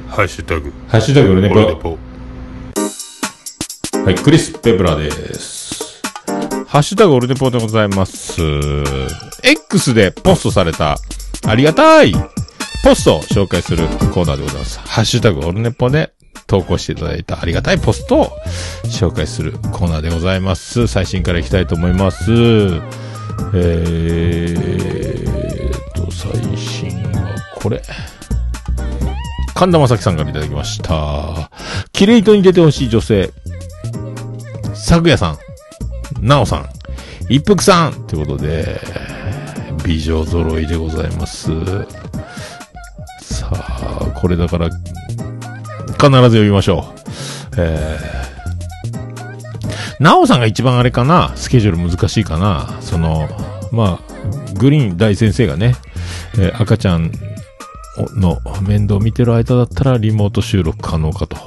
[0.08, 0.10] う。
[0.10, 0.72] ハッシュタグ。
[0.88, 1.98] ハッシュタグオルネポオルネポ。
[4.04, 6.02] はい、クリス・ペブラです。
[6.68, 8.42] ハッシュタグオルネポでございます。
[9.44, 10.98] X でポストされた、
[11.46, 12.14] ありがたい
[12.84, 14.80] ポストを紹介するコーナーでございます。
[14.80, 16.14] ハッシュタグオルネポで
[16.48, 18.28] 投稿していただいたありがたいポストを
[18.86, 20.88] 紹介するコーナーでございます。
[20.88, 22.32] 最新からいきたいと思います。
[23.54, 27.82] えーと、最新はこれ。
[29.56, 31.50] 神田正輝さんからいただきました。
[31.92, 33.32] キレイトに出てほしい女性。
[34.74, 35.38] 咲夜さ
[36.22, 36.70] ん、なおさん、
[37.30, 38.82] 一服さんということで、
[39.86, 41.52] 美女揃いでございます。
[43.22, 44.70] さあ、これだから、
[46.04, 47.00] 必ず読みましょう。
[47.58, 51.32] えー、なおさんが一番あれかな？
[51.36, 52.78] スケジュール難しいかな？
[52.82, 53.30] その、
[53.72, 55.76] まあ、グリーン大先生がね、
[56.38, 57.12] えー赤ちゃん
[58.16, 61.38] の面倒を見てる間だったらリモート収録可能かと。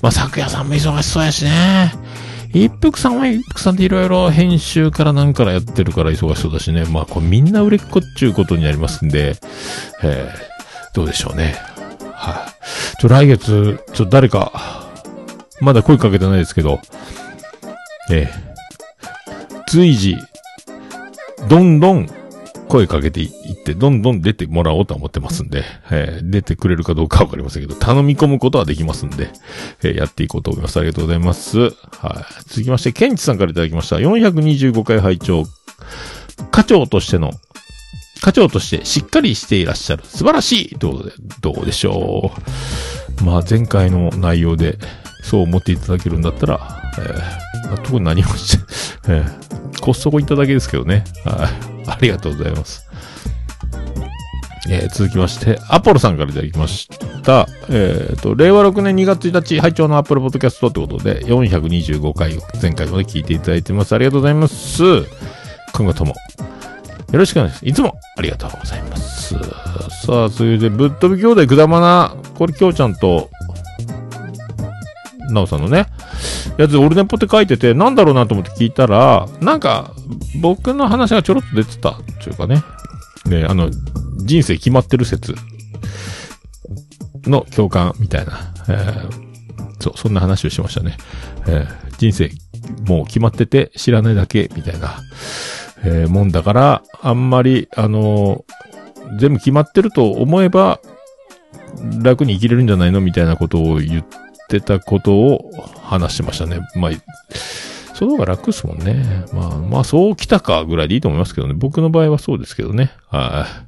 [0.00, 1.92] まあ、昨夜さんも忙しそうやしね。
[2.54, 6.84] 一服さんは一服さんでいろいろ編集からなんからやってるから忙しそうだしね。
[6.84, 9.36] まあ、これみんな売れっ子っちゅうことになりますんで、
[10.02, 11.56] えー、どうでしょうね。
[12.22, 13.00] はい。
[13.00, 14.88] ちょ、来月、ちょ、誰か、
[15.60, 16.80] まだ声かけてないですけど、
[18.10, 20.16] えー、随時、
[21.48, 22.08] どんどん
[22.68, 29.30] 声かけていって、どんどん出てもらおうと思ってますんで、えー出てくれるかどうかわかりませんけど、頼み込むことはできますんで、
[29.82, 30.78] えーやっていこうと思います。
[30.78, 31.58] ありがとうございます。
[31.58, 31.72] はい。
[32.46, 33.96] 続きまして、ケンチさんからいただきました。
[33.96, 35.44] 425回拝聴
[36.52, 37.32] 課長としての、
[38.22, 40.04] 課長としてしっかりしていらっしゃる。
[40.04, 42.32] 素晴らしいということで、どうでしょ
[43.20, 43.24] う。
[43.24, 44.78] まあ、前回の内容で、
[45.22, 48.64] そう思っていただけるんだったら、えーまあ特に何もして、
[49.08, 51.02] えーコストコ行っただけですけどね。
[51.24, 51.48] は
[51.84, 51.88] い。
[51.88, 52.86] ありがとうございます。
[54.70, 56.88] えー続きまして、アポロさんからいただきまし
[57.24, 57.48] た。
[57.68, 63.94] えっ、と、令和6年2月1日、拝聴のアップルポッドキャストってことで、425回、前回まで聞いていただいてます。
[63.94, 64.82] ありがとうございます。
[65.72, 66.14] 今後とも、
[67.12, 67.66] よろしくお願いします。
[67.66, 69.34] いつもありがとうございます。
[70.06, 73.30] さあ、続いて、ぶっ飛び兄弟くだまな、これ、きょうちゃんと、
[75.28, 75.86] なおさんのね、
[76.56, 79.92] やつ、オルネポって書いてて、なんだろうなと思って聞いたら、なんか、
[80.40, 82.62] 僕の話がちょろっと出てた、っていうかね。
[83.26, 83.70] ね、あの、
[84.24, 85.34] 人生決まってる説
[87.26, 88.32] の共感みたいな、
[88.68, 89.22] えー
[89.80, 90.96] そう、そんな話をしましたね。
[91.46, 92.30] えー人生、
[92.84, 94.98] もう決まってて知らないだけ、みたいな、
[95.84, 98.72] えーもんだから、あんまり、あのー
[99.18, 100.80] 全部決まってると思えば、
[102.02, 104.06] 楽に生きれるんじゃないのみたいなことを言っ
[104.48, 105.50] てたことを
[105.82, 106.60] 話してましたね。
[106.76, 106.90] まあ、
[107.94, 109.24] その方が楽っすもんね。
[109.32, 111.54] まあ、まあ、そう来たかぐらいでいいと思いますけどね。
[111.54, 112.92] 僕の場合はそうですけどね。
[113.08, 113.66] はい。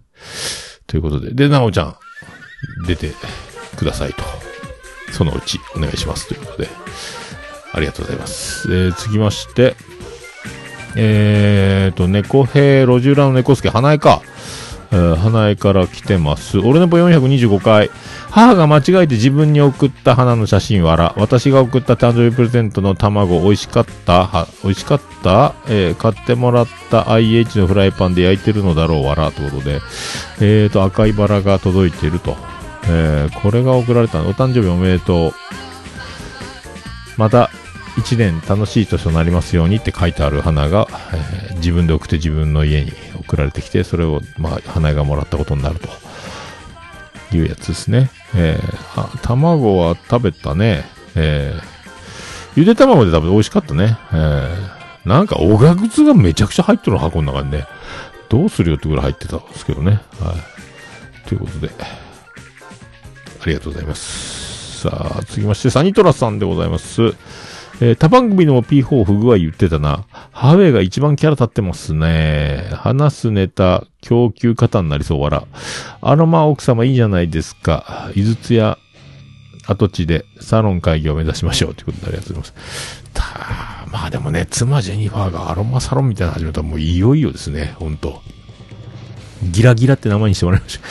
[0.86, 1.34] ということで。
[1.34, 1.96] で、なおちゃん、
[2.86, 3.12] 出て
[3.76, 4.22] くださいと。
[5.12, 6.68] そのうちお願いしますということで。
[7.72, 8.68] ありがとうございます。
[8.72, 9.74] えー、続きまして、
[10.96, 14.22] えーと、猫兵、路地裏の猫助、花江か。
[14.92, 16.58] えー花江から来てます。
[16.58, 17.90] 俺のぽ425回。
[18.30, 21.14] 母が間違えて自分に送った花の写真わら。
[21.16, 24.26] 私が送った誕生日プレゼントの卵美味しかった？
[24.26, 25.54] は、美味しかった？
[25.68, 29.32] えー買ってもらった IH のフライパンで焼いてるのだろうわら。
[29.32, 29.80] ということで。
[30.40, 32.36] えーと、赤いバラが届いてると。
[32.86, 34.28] えーこれが送られたの。
[34.28, 35.32] お誕生日おめでとう。
[37.16, 37.50] また、
[37.96, 45.88] 一年楽しい年となりますようにって書いてある花が、えー自分で送って自分の家に送られてきて、それを、まあ、花がもらったことになると
[47.34, 48.10] いうやつですね。
[48.34, 50.84] えー卵は食べたね。
[51.14, 51.74] えー
[52.54, 53.96] ゆで卵で食べて美味しかったね。
[54.12, 57.66] えーなんか、おがくずがめちゃくちゃ入ってる箱の中にね。
[58.30, 60.00] どうするよってぐらい入ってたんですけどね。
[60.18, 61.28] はい。
[61.28, 64.80] ということで、ありがとうございます。
[64.80, 67.14] さあ、続きまして、サニトラさんでございます。
[67.80, 70.04] えー他番組の P4 不具合言ってたな。
[70.30, 72.68] ハウェイが一番キャラ立ってますね。
[72.72, 75.44] 話すネタ、供給型になりそう、わら。
[76.00, 78.10] アロマ奥様いいじゃないですか。
[78.14, 78.78] 井筒屋
[79.66, 81.74] 跡地でサロン会議を目指しましょう。
[81.74, 83.04] ということでありがとうございます。
[83.12, 83.24] た
[83.90, 88.22] まあでもね、妻ジェニファーがアロマサロンみたいなの始めたらもういよいよですね、ほんと。
[89.42, 90.84] ギラギラって名前にしてもらいました。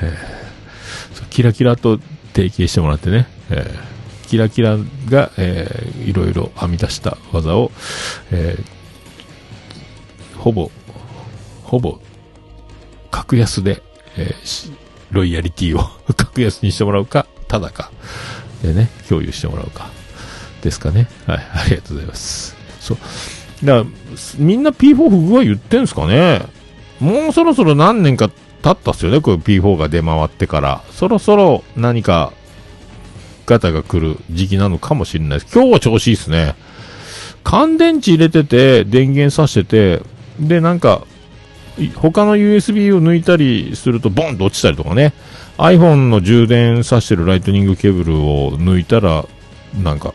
[0.06, 0.16] え
[1.30, 1.98] キラキラと
[2.34, 3.95] 提携してもらってね、えー
[4.26, 4.76] キラキラ
[5.08, 7.72] が、えーいろいろ編み出した技を、
[8.30, 10.70] えーほぼ、
[11.64, 11.98] ほぼ、
[13.10, 13.82] 格安で、
[14.16, 17.90] えーロイヤリティを 格安にしてもらうか、ただか、
[18.62, 19.88] でね、共有してもらうか、
[20.62, 21.08] ですかね。
[21.26, 22.56] はい、ありがとうございます。
[22.80, 22.98] そう。
[23.64, 23.86] だから、
[24.38, 26.42] みんな P4 不具合言ってんすかね
[27.00, 28.30] もうそろそろ何年か
[28.62, 30.82] 経ったっすよね、これ P4 が出回ってから。
[30.90, 32.32] そろそろ何か、
[33.46, 35.54] ガタが来る時期なのかもしれないです。
[35.54, 36.54] 今日は調子いいっすね。
[37.44, 40.02] 乾電池入れてて、電源さしてて、
[40.40, 41.06] で、なんか、
[41.94, 45.12] 他の USB を抜いたりするとボンと落ちたりとかね。
[45.58, 49.24] iPhone の充電さしてるライトニングケーブルを抜いたら、
[49.80, 50.14] なんか、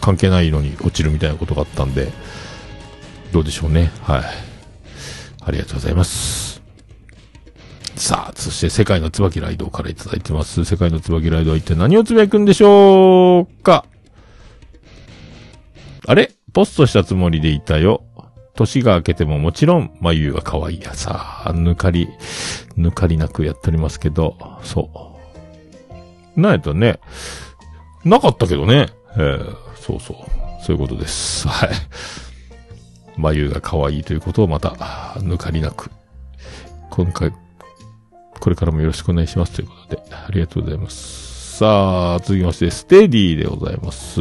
[0.00, 2.10] 関係ないのに落ちるみたいなことがあったんで、
[3.32, 3.92] どうでしょうね。
[4.02, 4.22] はい。
[5.44, 6.45] ありがとうございます。
[7.96, 10.64] さあ、そして世界の椿ライドからいただいてます。
[10.64, 13.86] 世界の椿ライドは一体何をつぶやくんでしょうか？
[16.06, 16.32] あれ？
[16.52, 18.04] ポストしたつもりでいたよ。
[18.54, 22.08] 年が明けてももちろん、眉は可愛いやさあ、抜かり、
[22.78, 25.16] 抜かりなくやっておりますけど、そ
[26.36, 26.40] う。
[26.40, 27.00] なんやったね、
[28.04, 28.88] なかったけどね。
[29.16, 30.16] えーそうそう。
[30.62, 31.46] そういうことです。
[31.48, 31.70] はい。
[33.16, 34.70] 眉が可愛いということをまた、
[35.18, 35.90] 抜かりなく、
[36.90, 37.32] 今回、
[38.40, 41.58] これからもよろしくお願いしますということで、ありがとうございます。
[41.58, 44.20] さあ、続きまして、ステディでございます。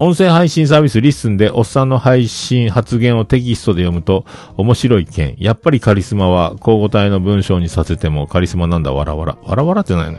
[0.00, 4.24] 音声配信サービスリッスンでおっさんの配信発言をテキストで読むと
[4.56, 5.36] 面白い件。
[5.38, 9.38] やっぱりカリスマは口語体の文章にさせてもカリスマなんだわらわら。
[9.44, 10.18] わらわらってないのよ。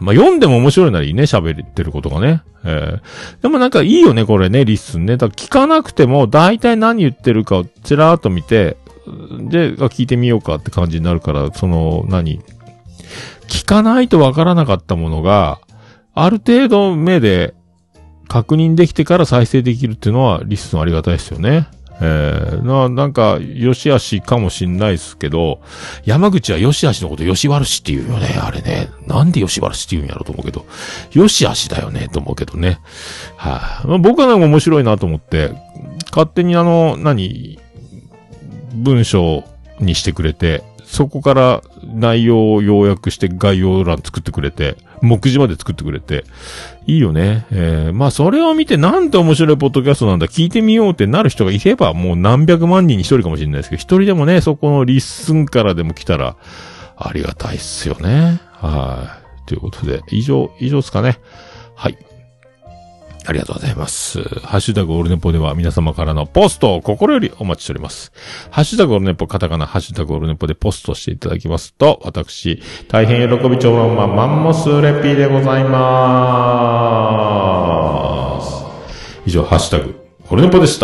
[0.00, 2.42] まあ、読んでも面白いならいいね、喋ってることがね。
[2.64, 5.16] えーでもなんかいいよね、これね、リッスンね。
[5.16, 8.76] だから聞かなくても、大体何言ってるかをちらーっと見て、
[9.48, 12.40] で、聞いてみようかって感じになるから、その、何？
[13.48, 15.60] 聞かないとわからなかったものが、
[16.14, 17.54] ある程度目で
[18.28, 21.68] 確認できてから再生できるっていうのは、リスンありがたいですよね。
[22.00, 25.60] えー、な、なんか、よしあしかもしんないですけど、
[26.04, 28.88] 山口はよしあしのことよしわるしって言うよね、あれね。
[29.06, 30.64] なんでよしわるしって言うんやろうと思うけど、
[31.12, 32.78] よしあしだよね、と思うけどね。
[33.36, 35.52] はい、まあ、僕はなんか面白いなと思って、
[36.10, 37.60] 勝手にあの、何、
[38.74, 39.44] 文章
[39.80, 46.24] にしてくれて、そこから内容を要約して概要欄作ってくれて、目次まで作ってくれて、
[46.86, 47.46] いいよね。
[47.50, 56.36] えー、まあそれを見てなんて面白いポッドキャストなんだ、聞いてみようってなる人がいれば、もう何百万人に一人かもしれないですけど、一人でもね、そこのリッスンからでも来たら、
[56.96, 58.40] ありがたいっすよね。
[58.52, 59.48] はい。
[59.48, 61.18] ということで、以上、以上ですかね。
[61.74, 61.96] はい。
[63.24, 64.22] ありがとうございます。
[64.22, 68.12] ハッシュタグオールネポでは皆様からのポストを心よりお待ちしております。
[68.50, 78.64] ハッシュタグオールネポカタカナ、ハッシュタグオールネポでポストしていただきますと、私、大変喜び長老マンマンモスレピーでございまーす。
[79.26, 79.94] 以上、ハッシュタグ
[80.24, 80.81] オールネポでした。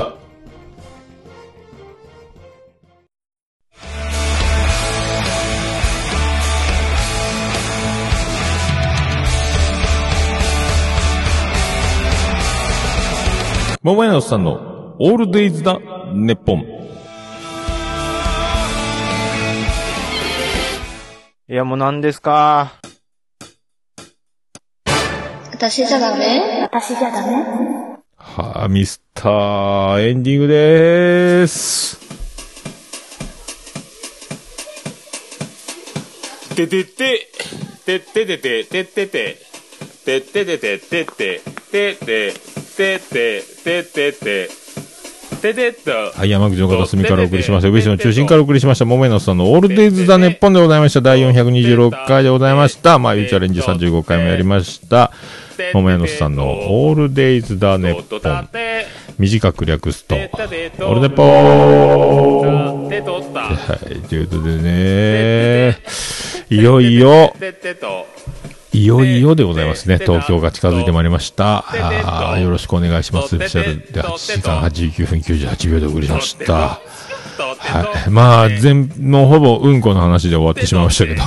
[13.81, 15.79] 桃屋のさんのオールデイズだ、
[16.13, 16.63] ネッポン。
[21.49, 22.73] いや、もう何ですか？
[25.53, 26.69] 私じゃダメ？
[26.73, 27.37] 私じゃダメ？
[28.17, 31.99] はあ、ミスターエンディングでーす。
[36.57, 37.29] ててて、
[37.87, 39.37] てっててて、てってて、
[40.05, 44.49] てっててて、てって、てって、てって、てってて、
[45.43, 45.91] てて。
[45.91, 47.69] はい、山口の片隅からお送りしました。
[47.71, 48.85] 上市の中心からお送りしました。
[48.85, 51.01] 桃屋のさんのオールデイズ・ザ・ネッポンでございました。
[51.01, 53.01] 第426回でございました。
[53.01, 55.11] まあ、ゆうチャレンジ35回もやりました。
[55.75, 58.49] 桃屋のさんのオールデイズ・ザ・ネッポン。
[59.19, 62.49] 短く略すと、オールネポー。
[63.35, 64.29] はい、という。
[64.29, 65.79] ことでね、
[66.49, 67.35] いよいよ。
[68.79, 69.99] いよいよでございますね。
[69.99, 71.59] 東京が近づいてまいりました。
[71.59, 73.31] あーよろしくお願いします。
[73.31, 76.81] スペシャルで8時間89分98秒でお送りしました。
[77.59, 78.11] はい。
[78.11, 81.23] まあ、全、もうほぼうんこの話で終わってしまいましたけど、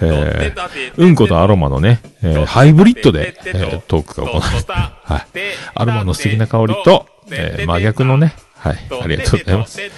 [0.00, 5.26] えー、うんことアロマのね、えーハイブリッドで、えートークが行われて、はい。
[5.74, 8.78] アロマの素敵な香りと、えー真逆のね、はい。
[9.02, 9.80] ありがとうございます。
[9.80, 9.90] はい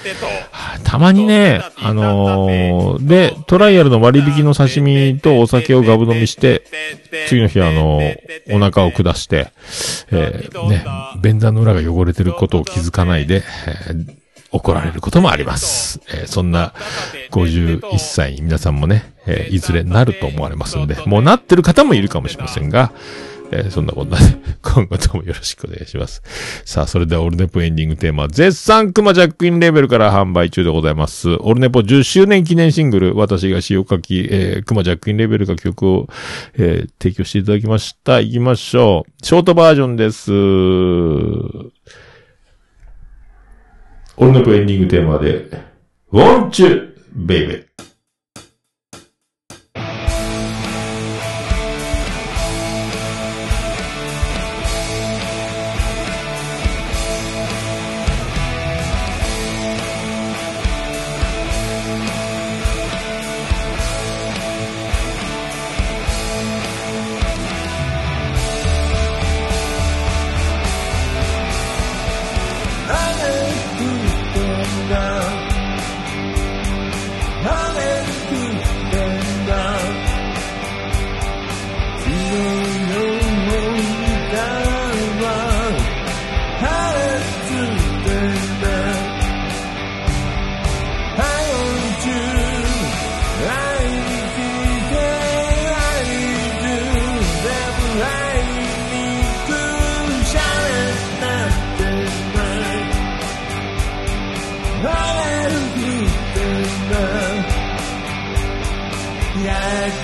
[0.85, 6.65] たまにね、あのーで、トライアルの割引の刺身とお酒をガブ飲みして、
[7.29, 8.01] 次の日あの
[8.51, 9.53] お腹を下して、
[10.11, 10.85] えーね、
[11.23, 14.15] 便座の裏が汚れてることを気づかないで、えー
[14.51, 16.01] 怒られることもあります。
[16.09, 16.73] えーそんな
[17.33, 22.93] 51歳に皆さんもね、えーいずれなると思われますんで、もうなってる方もいるかもしれませんが、
[23.51, 24.16] えーそんなことで、
[24.62, 26.22] 今後ともよろしくお願いします。
[26.64, 31.30] さあ、それではオルネポエンディングテーマ、絶賛クマジャックインレベルから販売中でございます。
[31.40, 36.09] オルネポ10周年記念シングル、私が詩を書き、えー、クマジャックインレベルが曲を、
[36.55, 38.20] えー提供していただきました。
[38.20, 39.12] 行きましょう。
[39.24, 40.32] ショートバージョンです。
[40.32, 40.34] オ
[44.26, 45.49] ルネポエンディングテーマで、
[46.12, 47.68] Won't you,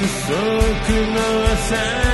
[0.00, 2.13] 不足の朝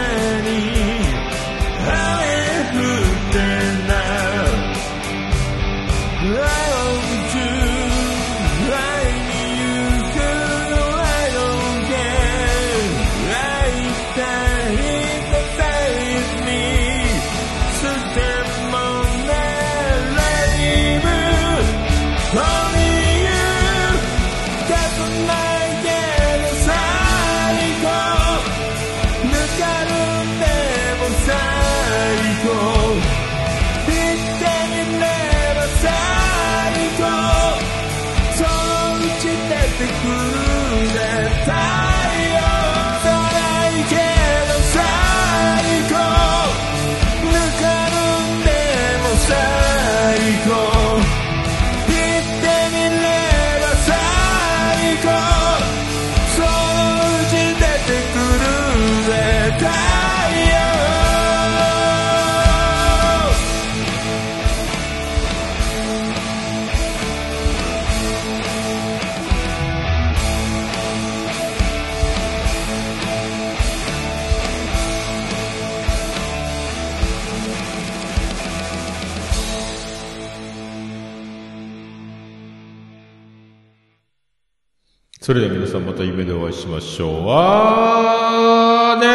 [86.00, 87.26] た夢でお会いしましょう。
[87.28, 89.06] あーね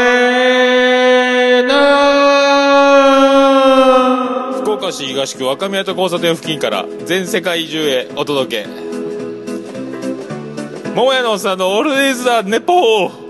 [1.63, 4.61] ーなー。
[4.61, 8.69] 福岡市東区若宮と交差点付近から全世界中へお届け。
[10.93, 13.24] 桃屋のおっさんのオールディーズ・ザ・ネポー。